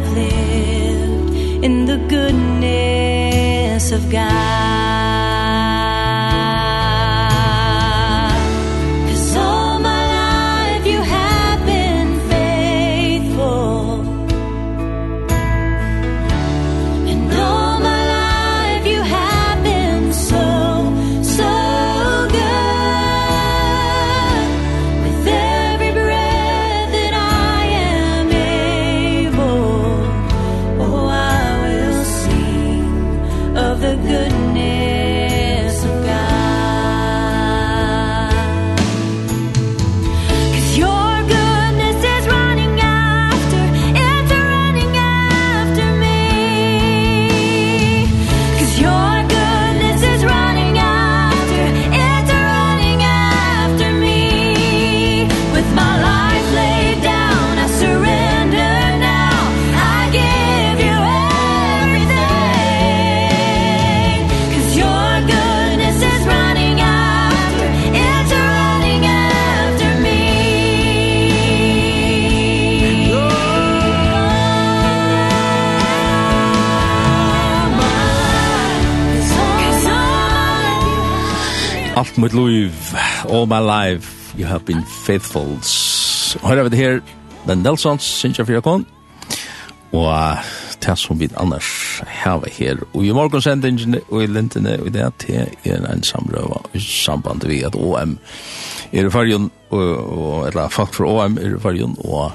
[0.01, 5.10] have lived in the goodness of God.
[82.17, 82.71] mitt liv,
[83.29, 85.57] all my life, you have been faithful.
[86.41, 86.99] Her er vi det her,
[87.47, 88.85] den Nelsons, synes jeg fyrir kon,
[89.91, 90.37] og
[90.83, 95.47] det som vi annars har her, og i morgonsendingen og i lintene, og det er
[95.63, 98.17] er en samrøva i samband vi at OM
[98.91, 102.31] er i fargen, og, eller folk fra OM er i fargen, og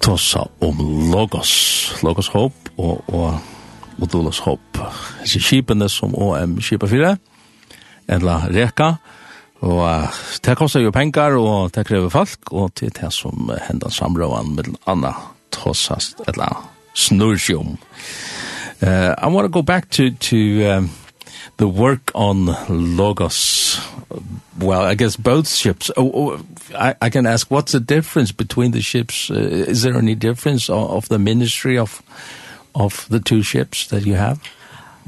[0.00, 0.78] tossa om
[1.12, 3.38] Logos, Logos Hope, og, og,
[4.00, 4.86] og Dolos Hope.
[5.24, 7.16] Skipene som OM skipar fyrir,
[8.10, 8.94] eller reka,
[9.60, 10.08] og
[10.44, 14.54] det kostar jo pengar, og det krever folk, og det er det som hender samråan
[14.56, 15.12] med anna
[15.52, 17.76] tossast, eller snursjum.
[18.82, 20.90] Uh, I want to go back to, to um,
[21.58, 23.78] the work on Logos.
[24.58, 25.90] Well, I guess both ships.
[25.96, 26.40] Oh, oh,
[26.74, 29.30] I, I can ask, what's the difference between the ships?
[29.30, 32.02] Uh, is there any difference of, of the ministry of
[32.74, 34.40] of the two ships that you have?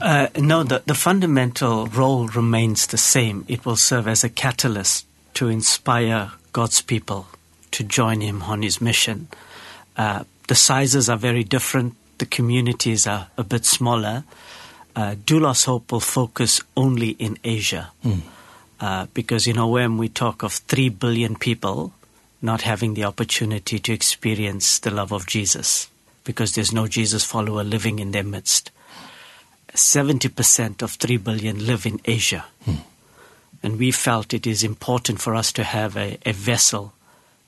[0.01, 3.45] Uh, no, the, the fundamental role remains the same.
[3.49, 7.27] It will serve as a catalyst to inspire God's people
[7.73, 9.29] to join him on his mission.
[9.97, 11.95] Uh, the sizes are very different.
[12.19, 14.25] The communities are a bit smaller.
[14.95, 17.91] Uh, Doulos Hope will focus only in Asia.
[18.05, 18.21] Mm.
[18.81, 21.93] Uh, because, you know, when we talk of 3 billion people
[22.43, 25.89] not having the opportunity to experience the love of Jesus,
[26.25, 28.67] because there's no Jesus follower living in their midst.
[28.67, 28.82] Mm
[29.75, 32.45] 70% of 3 billion live in Asia.
[32.65, 32.77] Hmm.
[33.63, 36.93] And we felt it is important for us to have a, a vessel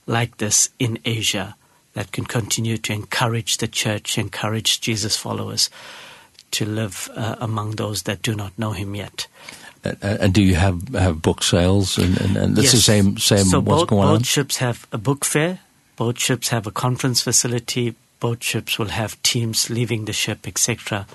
[0.07, 1.57] like this in Asia
[1.95, 5.71] that can continue to encourage the church, encourage Jesus followers
[6.53, 9.27] to live uh, among those that do not know him yet.
[9.83, 12.75] And, and do you have have book sales and and, and this yes.
[12.75, 14.23] is the same same so what's both, going both on?
[14.23, 15.61] ships have a book fair,
[15.97, 21.07] both ships have a conference facility, both ships will have teams leaving the ship, etc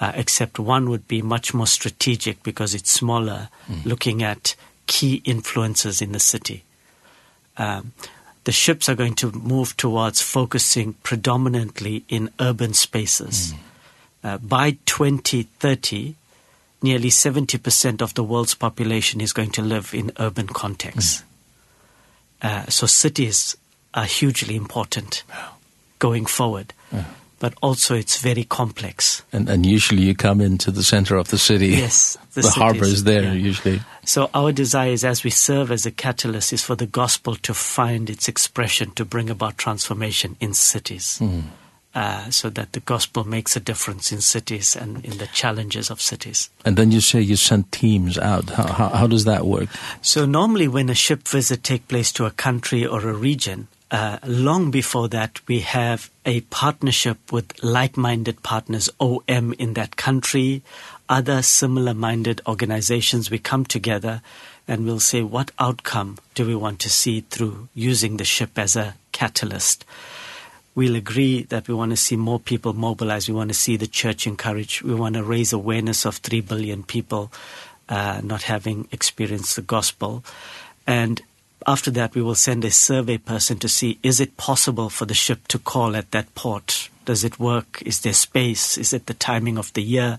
[0.00, 3.84] uh, except one would be much more strategic because it's smaller, mm.
[3.84, 6.64] looking at key influences in the city.
[7.58, 7.92] Um,
[8.44, 13.52] the ships are going to move towards focusing predominantly in urban spaces.
[13.52, 13.58] Mm.
[14.22, 16.14] Uh, by 2030,
[16.82, 21.22] nearly 70% of the world's population is going to live in urban contexts.
[21.22, 21.24] Mm.
[22.42, 23.56] Uh, so cities
[23.92, 25.24] are hugely important
[25.98, 26.72] going forward.
[26.90, 27.04] Yeah
[27.40, 29.24] but also it's very complex.
[29.32, 31.68] And, and usually you come into the center of the city.
[31.68, 32.16] Yes.
[32.32, 33.32] The, the harbor is there yeah.
[33.32, 33.80] usually.
[34.04, 37.52] So our desire is as we serve as a catalyst is for the gospel to
[37.52, 41.18] find its expression, to bring about transformation in cities.
[41.20, 41.42] Mm.
[41.92, 46.00] Uh, so that the gospel makes a difference in cities and in the challenges of
[46.00, 46.48] cities.
[46.64, 48.48] And then you say you send teams out.
[48.50, 49.68] How, how, how does that work?
[50.00, 54.18] So normally when a ship visit take place to a country or a region, uh,
[54.24, 60.62] long before that, we have a partnership with like-minded partners, OM, in that country,
[61.08, 63.30] other similar-minded organizations.
[63.30, 64.22] We come together
[64.68, 68.76] and we'll say, what outcome do we want to see through using the ship as
[68.76, 69.84] a catalyst?
[70.76, 73.28] We'll agree that we want to see more people mobilized.
[73.28, 74.82] We want to see the church encouraged.
[74.82, 77.32] We want to raise awareness of 3 billion people
[77.88, 80.22] uh, not having experienced the gospel.
[80.86, 81.20] And
[81.66, 85.14] after that we will send a survey person to see is it possible for the
[85.14, 86.88] ship to call at that port?
[87.04, 87.82] Does it work?
[87.84, 88.78] Is there space?
[88.78, 90.18] Is it the timing of the year?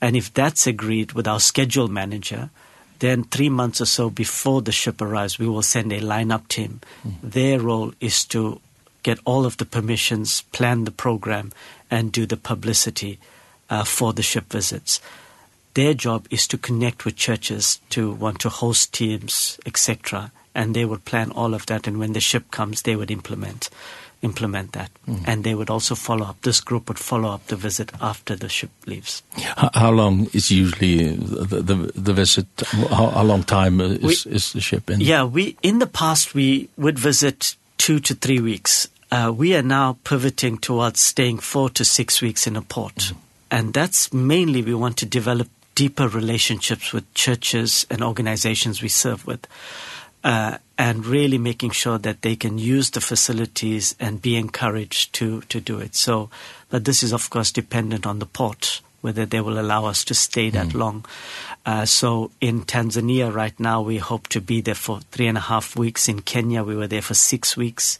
[0.00, 2.50] And if that's agreed with our schedule manager
[3.00, 6.48] then 3 months or so before the ship arrives we will send a line up
[6.48, 6.80] team.
[7.06, 7.14] Mm.
[7.22, 8.60] their role is to
[9.04, 11.52] get all of the permissions plan the program
[11.90, 13.18] and do the publicity
[13.70, 15.00] uh, for the ship visits.
[15.74, 20.84] Their job is to connect with churches to want to host teams etc and they
[20.84, 23.70] would plan all of that and when the ship comes they would implement
[24.20, 24.90] implement that.
[25.06, 25.22] Mm.
[25.28, 28.48] and they would also follow up this group would follow up the visit after the
[28.48, 29.22] ship leaves.
[29.56, 32.46] How, how long is usually the the, the visit?
[32.90, 35.00] How, how long time is we, is the ship in?
[35.00, 38.88] Yeah we in the past we would visit 2 to 3 weeks.
[39.12, 42.96] Uh we are now pivoting towards staying 4 to 6 weeks in a port.
[42.96, 43.16] Mm.
[43.50, 45.48] and that's mainly we want to develop
[45.78, 49.46] deeper relationships with churches and organizations we serve with
[50.24, 55.40] uh, and really making sure that they can use the facilities and be encouraged to,
[55.42, 55.94] to do it.
[55.94, 56.30] So,
[56.70, 60.14] but this is of course dependent on the port, whether they will allow us to
[60.14, 60.74] stay that mm.
[60.74, 61.04] long.
[61.66, 65.42] Uh, so in Tanzania right now, we hope to be there for three and a
[65.42, 66.08] half weeks.
[66.08, 67.98] In Kenya, we were there for six weeks.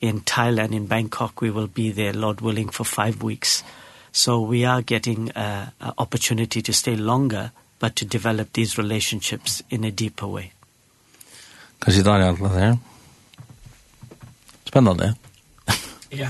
[0.00, 3.62] In Thailand, in Bangkok, we will be there, Lord willing, for five weeks.
[4.12, 9.62] So we are getting uh, an opportunity to stay longer, but to develop these relationships
[9.70, 10.52] in a deeper way.
[11.80, 12.78] Kan sitta här allt där.
[14.64, 15.14] Spännande.
[16.10, 16.28] ja.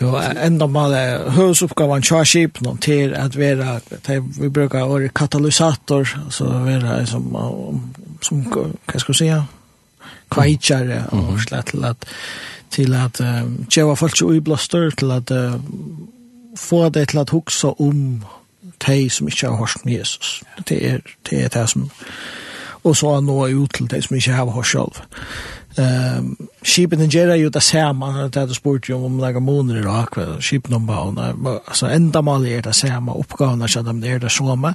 [0.00, 0.94] Jo, enda mal
[1.30, 2.88] huvuduppgavan tja skipen at
[3.28, 7.32] att til vi brukar vara katalysator, alltså vara som,
[8.20, 8.44] som
[8.86, 9.44] vad ska jag säga,
[10.30, 12.06] kvajtjare og slett at
[12.70, 15.32] til at att tjeva folk så at, till att
[16.56, 18.24] få det til at huxa om
[18.86, 20.42] de som ikke har hørt med Jesus.
[20.68, 20.98] Det er
[21.30, 21.90] det, er det som
[22.84, 25.02] og så nå ut til det som ikke har hørt selv.
[25.78, 29.88] Um, Skipen gjør jo det samme, det er det spurt jo om noen måneder i
[29.88, 31.32] akkurat, skipen om bavene,
[31.66, 34.74] altså enda mal er det samme, oppgavene er det, er det samme.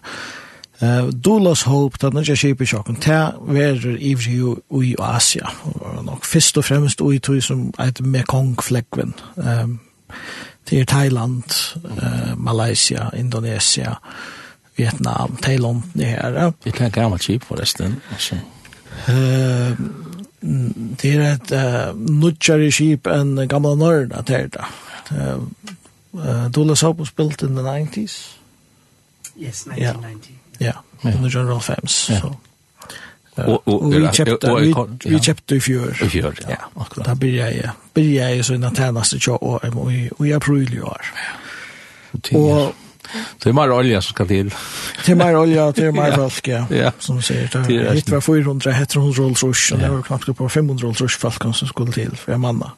[0.81, 6.05] Uh, Dolas Hope, det er den norske skipesjokken, det er ivrig jo i Asia, og
[6.05, 9.13] nok først og fremst i tog som et Mekong-flekkven.
[9.35, 9.79] Um,
[10.69, 11.43] det er Thailand,
[11.85, 13.95] uh, Malaysia, Indonesia, Indonesia,
[14.77, 16.33] Vietnam, Thailand, det her.
[16.33, 16.51] Ja.
[16.63, 18.01] Det er et gammelt skip forresten.
[18.11, 18.35] Altså.
[19.07, 19.77] Uh,
[21.01, 24.67] det er et uh, nudjere skip enn gamle Norden at her da.
[25.11, 28.37] Uh, Dole Sopo spilt in the 90s?
[29.37, 30.35] Yes, 1990.
[30.59, 30.71] Ja,
[31.03, 32.07] under General Fems.
[32.07, 32.21] Yeah.
[32.21, 32.35] So.
[33.37, 34.73] Og, og, og vi kjøpte, vi,
[35.09, 35.91] vi kjøpte i fjør.
[36.03, 36.49] I fjør, ja.
[36.49, 36.69] ja.
[36.79, 37.05] akkurat.
[37.05, 40.79] Da blir jeg, blir jeg så en av tjeneste tjå år, og i april i
[40.81, 41.11] år.
[42.33, 42.86] Og
[43.43, 44.53] Det er mer olja som skal til.
[45.05, 46.65] Det är mer olja, det är mer folk, ja.
[46.69, 46.91] ja.
[46.99, 50.35] Som sier, det er hit var 400, heter 100 rolls rush, og det var knappt
[50.37, 52.73] på 500 rolls rush folk som skulle til, for jeg manna.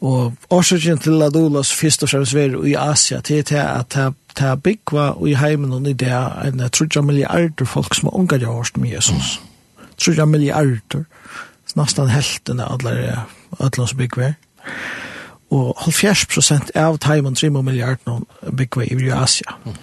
[0.00, 3.96] Og årsaken til at Olas fyrst og fremst var i Asia, det er at
[4.38, 6.12] det er byggva og i heimen og i det
[6.46, 9.40] en trudja milliarder folk som har ungar jeg hørt med Jesus.
[9.98, 11.02] Trudja milliarder,
[11.74, 14.22] nesten helten av alle som byggva.
[14.22, 14.34] Ja
[15.50, 18.26] og 70 prosent av taimen 3 milliard noen
[18.56, 19.56] byggve i Asia.
[19.64, 19.76] Mm.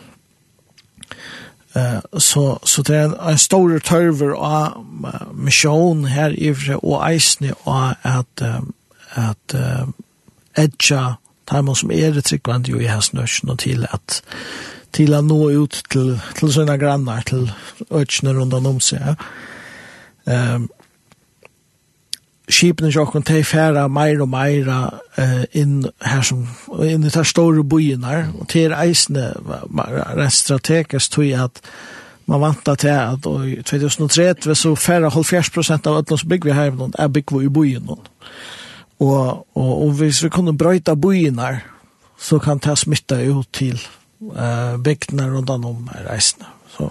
[1.76, 4.78] Uh, så, så det er en stor tørver av
[5.34, 8.46] misjon her i og eisne av at,
[9.16, 9.90] at uh,
[10.56, 11.18] edja
[11.50, 14.22] taimon som er det tryggvand jo i hessnøsjen og til at
[14.96, 17.50] til å nå ut til, til sine grannar, til
[17.92, 19.20] økene rundt om seg.
[20.24, 20.70] Um,
[22.50, 24.80] skipene jokken til færa meir og meira
[25.18, 26.44] eh, inn her som
[26.86, 31.62] inn i de store byen og til eisene rent strategisk tog at
[32.26, 37.08] man vanta til at og i 2030 så færa 70% av ötlunds byggvi her er
[37.08, 38.08] byggvi i byen og,
[39.00, 41.42] og, og hvis vi kunne brøyta byen
[42.18, 43.80] så kan det smitta ut til
[44.22, 46.46] eh, bygdene rundt om reisene
[46.78, 46.90] så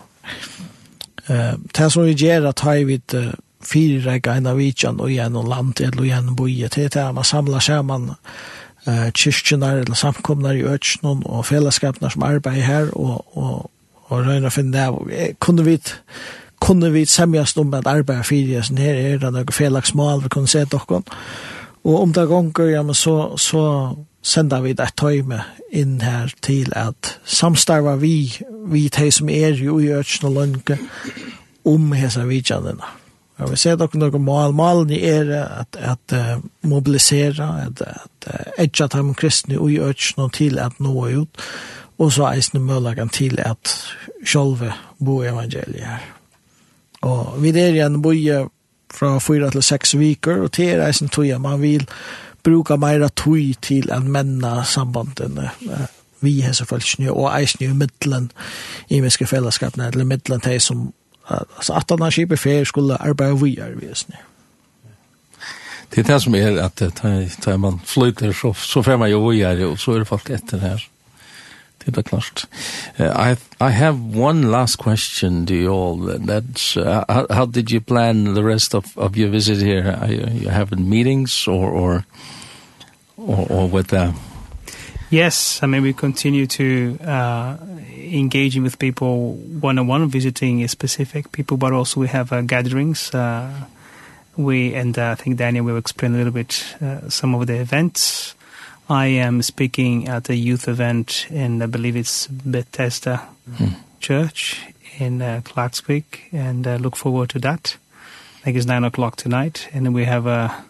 [1.28, 3.32] eh, det som vi gjør at har vi uh,
[3.65, 7.12] fyra gärna vidjan och genom land eller genom boje til det här.
[7.12, 8.11] Man samlar sammen
[8.89, 13.71] uh, kyrkjene eller samkomne i økene og fellesskapene som arbeider her og, og,
[14.09, 15.37] og røyner å finne det.
[15.41, 15.79] Kunne vi
[16.61, 20.49] kunne vi semjast om at arbeid fyrir sånn her er det noe felagsmål vi kunne
[20.49, 21.03] se dere
[21.85, 23.65] og om det gonger ja, men så, så
[24.25, 25.43] sender vi det tøyme
[25.73, 28.33] inn her til at samstarva vi
[28.65, 30.79] vi de som er jo i økene og Lønke
[31.65, 33.03] om hese vidjanene.
[33.45, 34.55] Og vi ser dere noen mål.
[34.57, 36.16] Målen er at, at
[36.64, 38.28] mobilisere, at, at
[38.59, 41.47] etja dem kristne og gjør noen til at nå er ut.
[42.01, 43.76] Og så eisne mølagene til at
[44.26, 46.07] sjølve bo evangeliet her.
[47.05, 48.47] Og vi er igjen boje
[48.95, 51.84] fra fyra til seks viker, og til eisen tog man vil
[52.45, 55.51] bruka meira tog til en menna sambandene
[56.24, 58.32] vi har så snö och og eisen i middelen
[58.88, 60.92] i menneske fellesskapene, eller middelen til som
[61.29, 64.20] altså at han har skipet fer skulle arbeide vi er vesentlig.
[65.95, 66.83] Det er det som er at
[67.43, 70.59] ta man flyter så, så fer man jo vi og så er det folk etter
[70.59, 70.89] her.
[71.87, 72.47] Det er klart.
[72.99, 76.11] Uh, I, I have one last question to you all.
[76.11, 79.99] And that's, uh, how, how did you plan the rest of, of your visit here?
[80.01, 82.05] Are you, you having meetings or, or,
[83.18, 84.12] or, or with uh
[85.11, 87.57] Yes, I mean, we continue to uh,
[88.12, 93.14] engaging with people one on one visiting specific people but also we have uh, gatherings
[93.14, 93.50] uh,
[94.36, 97.61] we and uh, I think Daniel will explain a little bit uh, some of the
[97.61, 98.34] events
[98.88, 103.74] I am speaking at a youth event in I believe it's Bethesda -hmm.
[104.00, 104.61] Church
[104.98, 107.78] in uh, Clarkswick and uh, look forward to that
[108.40, 110.64] I think it's 9 o'clock tonight and then we have a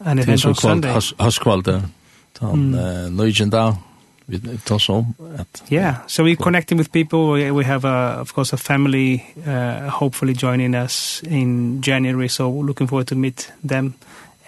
[0.00, 0.90] an event on Sunday.
[1.18, 1.82] Haskvalda,
[2.40, 3.54] han mm.
[3.54, 3.78] uh,
[4.28, 5.14] we talk om.
[5.38, 9.88] at yeah so we're connecting with people we have a, of course a family uh,
[9.88, 13.94] hopefully joining us in January so we're looking forward to meet them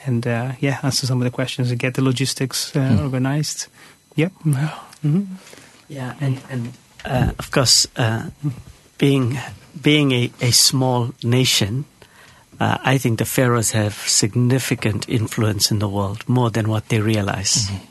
[0.04, 3.02] and uh, yeah answer some of the questions and get the logistics uh, mm.
[3.02, 3.68] organized
[4.16, 4.74] yep yeah.
[5.02, 5.26] mm -hmm.
[5.88, 6.66] yeah and and
[7.04, 8.22] uh, of course uh,
[8.98, 9.38] being
[9.82, 11.84] being a a small nation
[12.60, 17.00] uh, I think the pharaohs have significant influence in the world more than what they
[17.00, 17.89] realize mm -hmm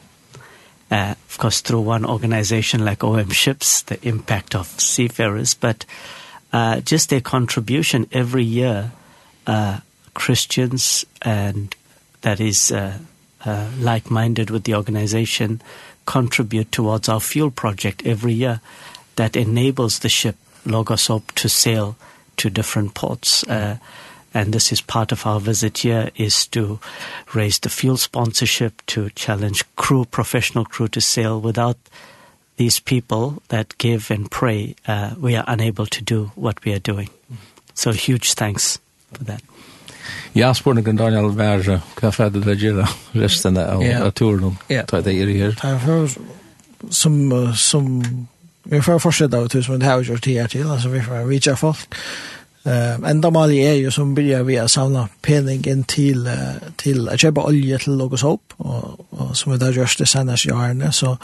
[0.92, 5.86] uh, of course, through one organization like OM Ships, the impact of seafarers, but
[6.52, 8.92] uh, just their contribution every year,
[9.46, 9.80] uh,
[10.14, 11.76] Christians and
[12.22, 12.98] that is uh,
[13.46, 15.62] uh, like-minded with the organization
[16.06, 18.60] contribute towards our fuel project every year
[19.16, 20.36] that enables the ship
[20.66, 21.96] Logosop to sail
[22.38, 23.44] to different ports.
[23.44, 23.78] Uh,
[24.34, 26.80] and this is part of our visit here is to
[27.34, 31.78] raise the fuel sponsorship to challenge crew professional crew to sail without
[32.58, 36.80] these people that give and pray uh, we are unable to do what we are
[36.80, 37.10] doing.
[37.74, 38.80] So huge thanks
[39.14, 39.42] for that.
[40.34, 42.84] Ja, spurning kan Daniel være hva ferdig det gjør
[43.18, 44.58] resten av turen?
[44.88, 46.18] Ta det er her.
[46.90, 47.16] Som,
[47.56, 47.88] som,
[48.64, 51.56] vi får fortsette av det som det har gjort her til, altså vi får vidtja
[51.60, 51.98] folk,
[52.66, 56.30] Eh enda mal er jo som börjar vi att samla penningen till
[56.78, 60.46] til att köpa olja till något såp og, og som vi da gjørs det senest
[60.46, 61.16] i årene så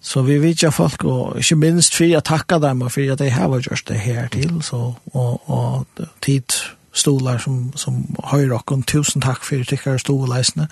[0.00, 3.30] så vi vet jo folk og ikke minst for att takka dem for at de
[3.30, 5.86] har gjort det her til så og, og
[6.22, 6.52] tid
[6.92, 10.68] stolar som som høyre och tusen takk for tikkere stoleisene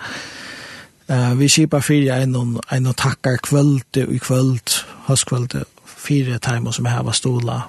[1.09, 4.69] Eh vi skipar fyrir en og, en tackar kväll i kvöld
[5.07, 5.47] höstkväll
[5.85, 7.61] fire timer som här stola stolar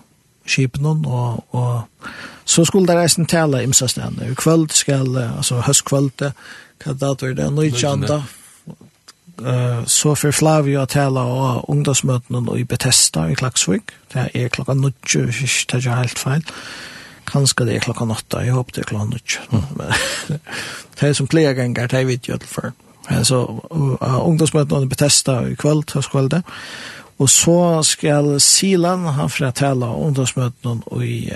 [0.47, 2.09] skipen og, og
[2.51, 4.33] så skulle det reisen tale imsa stedene.
[4.33, 6.31] I kvöld skal, altså høstkvöld,
[6.81, 8.23] hva dator er det, nøytjanda,
[9.45, 13.95] uh, så for Flavio å tale av ungdomsmøtene i Bethesda i Klaksvik.
[14.13, 16.47] Det er klokka nødtjø, det er ikke helt feil.
[17.31, 19.41] Kanskje det er klokka nåtta, jeg håper det er klokka nødtjø.
[19.53, 20.39] Mm.
[21.01, 22.73] det er som pleganger, det er vidt gjødel for.
[23.27, 26.43] Så uh, ungdomsmøtene i Bethesda i kvöld, høstkvöldet,
[27.21, 29.31] Og så skal Silan, han
[29.83, 31.31] om ungdomsmøtene i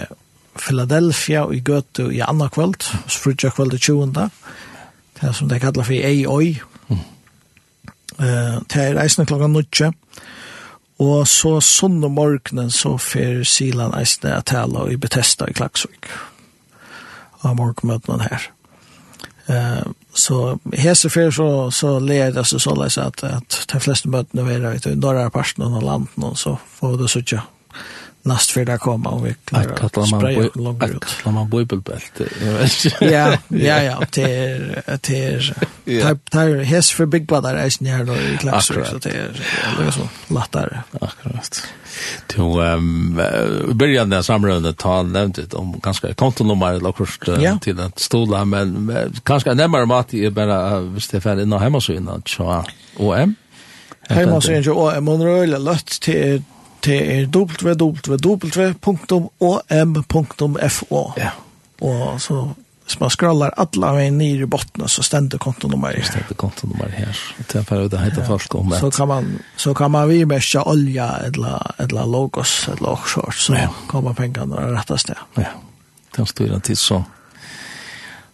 [0.57, 4.07] Philadelphia og i Gøte i andre kvöld, sprudja kvöld i 20.
[5.15, 6.61] Det er som det kallar for EIOI.
[6.89, 6.99] Mm.
[8.19, 9.93] Uh, det er eisne klokka nutje.
[11.03, 16.09] Og så sånne morgenen så fer Silan eisne at tala i Bethesda i Klagsvik.
[17.43, 18.49] Av morgenmøtene her.
[19.49, 24.09] Uh, Så hese fer så så leder det så så läs att att de flesta
[24.09, 27.43] mötena är vet i norra parten av landet och så får det så tjocka
[28.25, 32.25] nast för där komma och vi klarar att kalla man att kalla man bibelbälte.
[33.01, 35.55] Ja, ja, ja, till till
[35.85, 40.35] typ där hes for big brother är snär då i klassrum så det är så
[40.35, 40.79] lättare.
[41.01, 41.63] Akkurat.
[42.27, 43.21] Till ehm
[43.73, 47.19] början där samrådet ta nämnt om ganska kontonummer eller kurs
[47.61, 52.65] till att stola men kanske närmare mat är bara Stefan innan hemma så innan tja
[52.97, 53.35] OM.
[54.09, 56.43] Hemma så innan OM och röla lött till
[56.85, 58.13] det er www.om.fo.
[61.17, 61.31] Ja.
[61.81, 62.49] Og så
[62.85, 65.93] hvis man scrollar alla vägen ner i botten så stender kontonummer.
[65.97, 67.19] Det ständer kontonummer här.
[67.39, 70.63] Det är för det heter folk om Så kan man så kan man vi mäscha
[70.63, 73.69] olja eller eller logos eller offshore så ja.
[73.87, 75.17] kommer pengarna rätta det.
[75.35, 75.45] Ja.
[76.17, 77.05] Det står det tid så.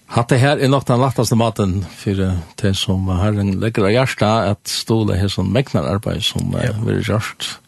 [0.07, 4.27] Hatt det her er nok den lattaste maten for det som har en lekkere hjerte
[4.27, 6.75] at ståle her som megnar arbeid som ja.
[6.75, 7.61] er gjørst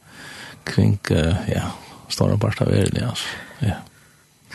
[0.64, 1.70] kring, uh, ja,
[2.08, 3.14] stora part av verden, ja.
[3.60, 3.76] ja.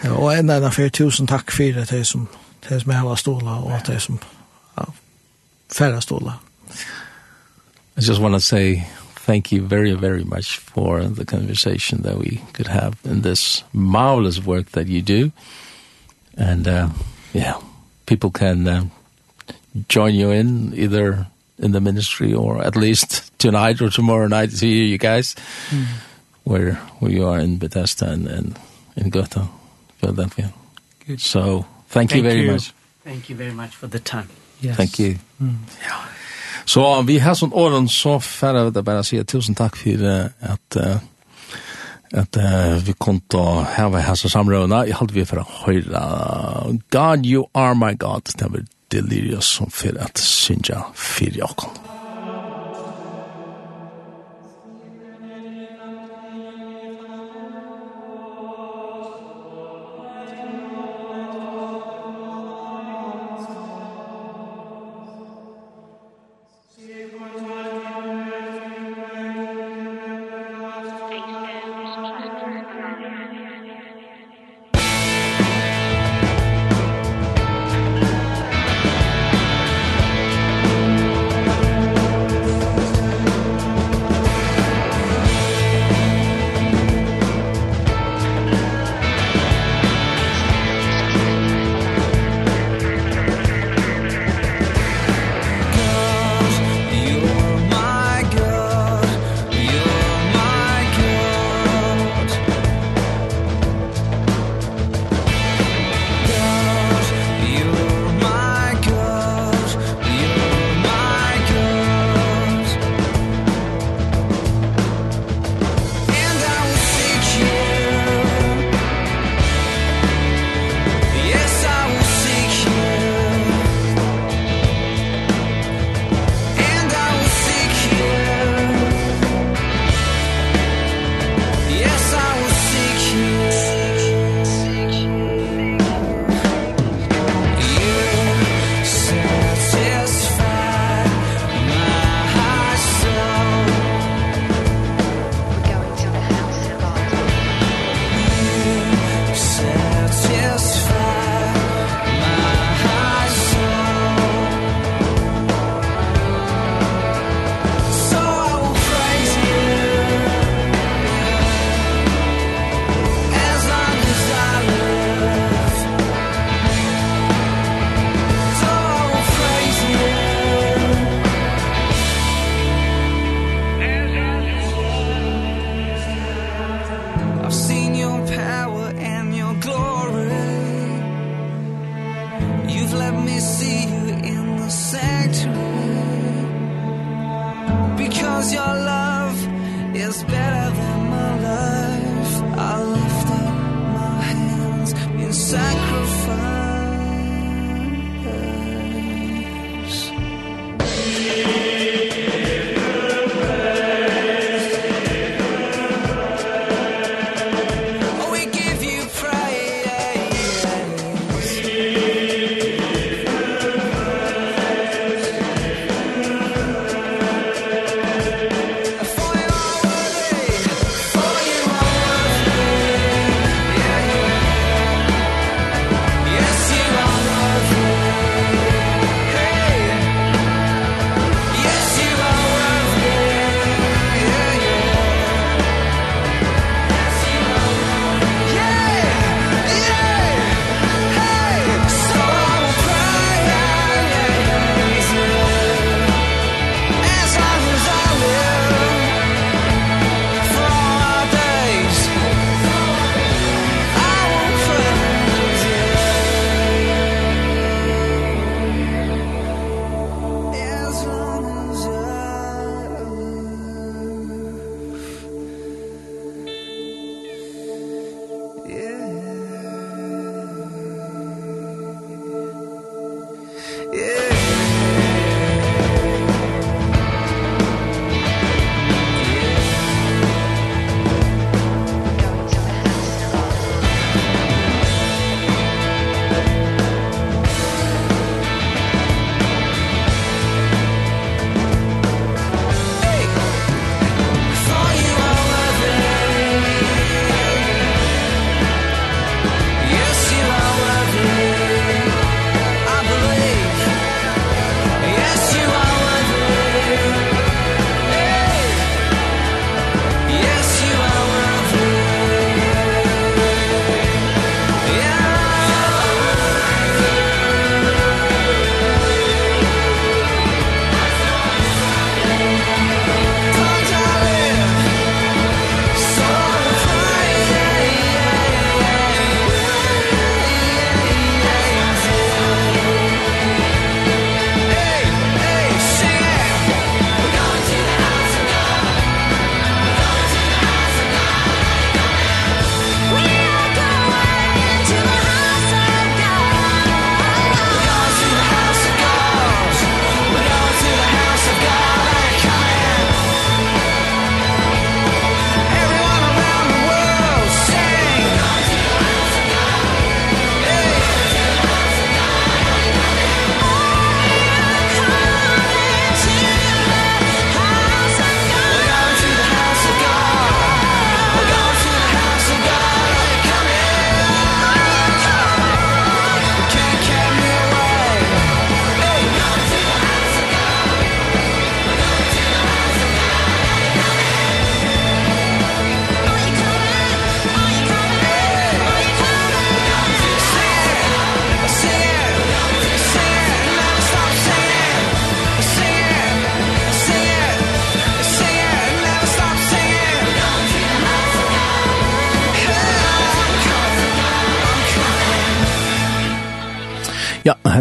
[0.04, 2.28] Ja, og enda enda fyrir tusen takk fyrir det som,
[2.70, 4.20] det som jeg har stola og det som
[4.78, 4.86] ja,
[5.74, 6.38] færre stola.
[7.98, 8.84] I just want to say
[9.26, 14.40] thank you very, very much for the conversation that we could have in this marvelous
[14.46, 15.32] work that you do.
[16.38, 16.90] And, uh,
[17.34, 17.56] yeah,
[18.06, 18.86] people can uh,
[19.90, 21.28] join you in either
[21.60, 25.36] in the ministry or at least tonight or tomorrow night to hear you guys
[25.70, 25.86] mm.
[26.44, 28.60] where where you are in Bethesda and, and
[28.96, 29.48] in Gotha,
[29.98, 30.54] Philadelphia.
[31.06, 31.22] Good.
[31.22, 32.52] So thank, thank you very you.
[32.52, 32.74] much.
[33.04, 34.30] Thank you very much for the time.
[34.62, 34.76] Yes.
[34.76, 35.18] Thank you.
[35.42, 35.58] Mm.
[35.84, 36.04] Ja.
[36.66, 40.28] Så vi har sånn åren så færre vet jeg bare säga tusen takk for uh,
[40.42, 40.98] at uh,
[42.12, 44.86] at uh, vi kom til å heve hese samrøvene.
[44.88, 46.02] Jeg halte vi for å høre
[46.92, 48.28] God, you are my God.
[48.36, 51.97] Det var Delirious som fyrir at synja fyrir okkom.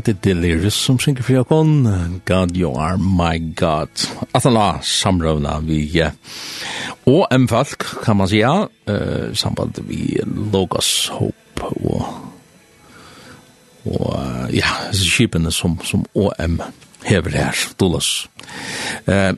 [0.07, 3.91] hette Delirious som synger for okon God you are my God.
[4.35, 5.81] At han la samrøvna vi
[7.07, 10.21] og en folk kan man sija uh, samband vi
[10.53, 12.07] Logos Hope og
[13.87, 16.61] og uh, ja, skipene som, som OM
[17.07, 18.29] hever her, Dolos.
[19.07, 19.33] Eh,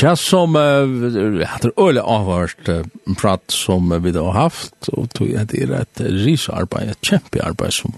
[0.00, 2.86] Ja, som uh, hatt er øyla avhørst uh,
[3.20, 7.76] prat som vi da har haft, og tog jeg det er et risarbeid, et kjempearbeid
[7.76, 7.92] som,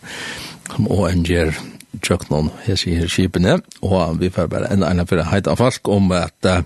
[0.75, 1.55] som OM gjør,
[2.05, 6.11] tjøknon hese her skipene, og vi får bare enda for å heite av falk om
[6.17, 6.63] at uh,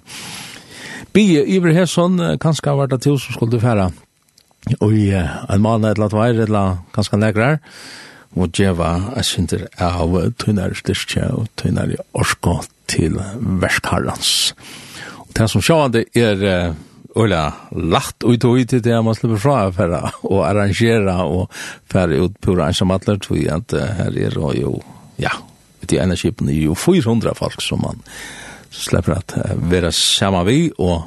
[1.14, 3.90] Bie Iver Hesson, uh, kanskje har vært til som skulle fære
[4.80, 7.58] og i uh, en mann et eller annet eller kanskje nekrar,
[8.36, 12.60] og djeva jeg synes av tunnare styrke og tunnare orsko
[12.90, 13.18] til
[13.62, 14.52] verskarlans.
[15.24, 16.86] Og det som sjående er uh,
[17.18, 19.96] Ola, lagt ut og ut til det man slipper fra for
[20.30, 21.50] å arrangere og
[21.90, 24.76] fære ut pura ensamhattler, tror jeg at her er jo
[25.20, 25.34] ja,
[25.80, 28.00] det er energipen er jo 400 folk som man
[28.70, 31.02] slipper at uh, være sammen vi, og,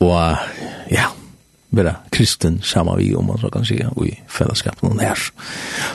[0.00, 0.48] og uh,
[0.90, 1.08] ja,
[1.72, 5.20] være kristen sammen vi, om man så kan si, og i fellesskapen her.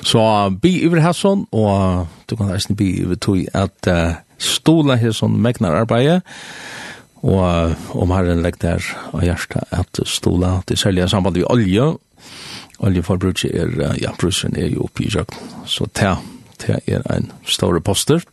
[0.01, 4.18] Så uh, bi over her sånn, og du kan reisende bi over tog at uh,
[4.41, 6.24] stola her sånn megnar arbeidet,
[7.28, 11.88] og om herren legger der av hjertet at stola til særlig samband med olje,
[12.78, 16.18] oljeforbruket er, uh, ja, brusen er jo oppi i jøkken, så det
[16.64, 18.24] det er en større poster,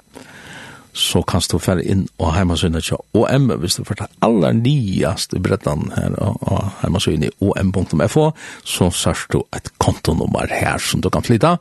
[0.95, 5.41] så kan du fære inn og heimasynet til OM, hvis du får ta aller nyeste
[5.43, 8.29] brettan her og heimasynet i om.fo,
[8.63, 11.57] så sørst du et kontonummer her som du kan flytta,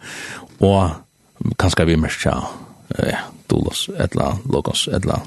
[0.62, 2.36] og kanskje vi merke
[3.00, 5.20] eh, dolos, etla, logos, etla,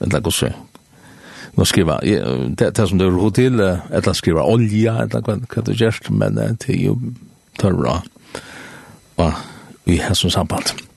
[0.00, 0.54] etla gosse,
[1.52, 6.08] Nå skriva, det, det som du har til, etla skriva olja, etla hva du gjerst,
[6.08, 6.94] men det er jo
[7.60, 7.98] tørre
[9.16, 9.32] og
[9.86, 10.91] i hessens samband.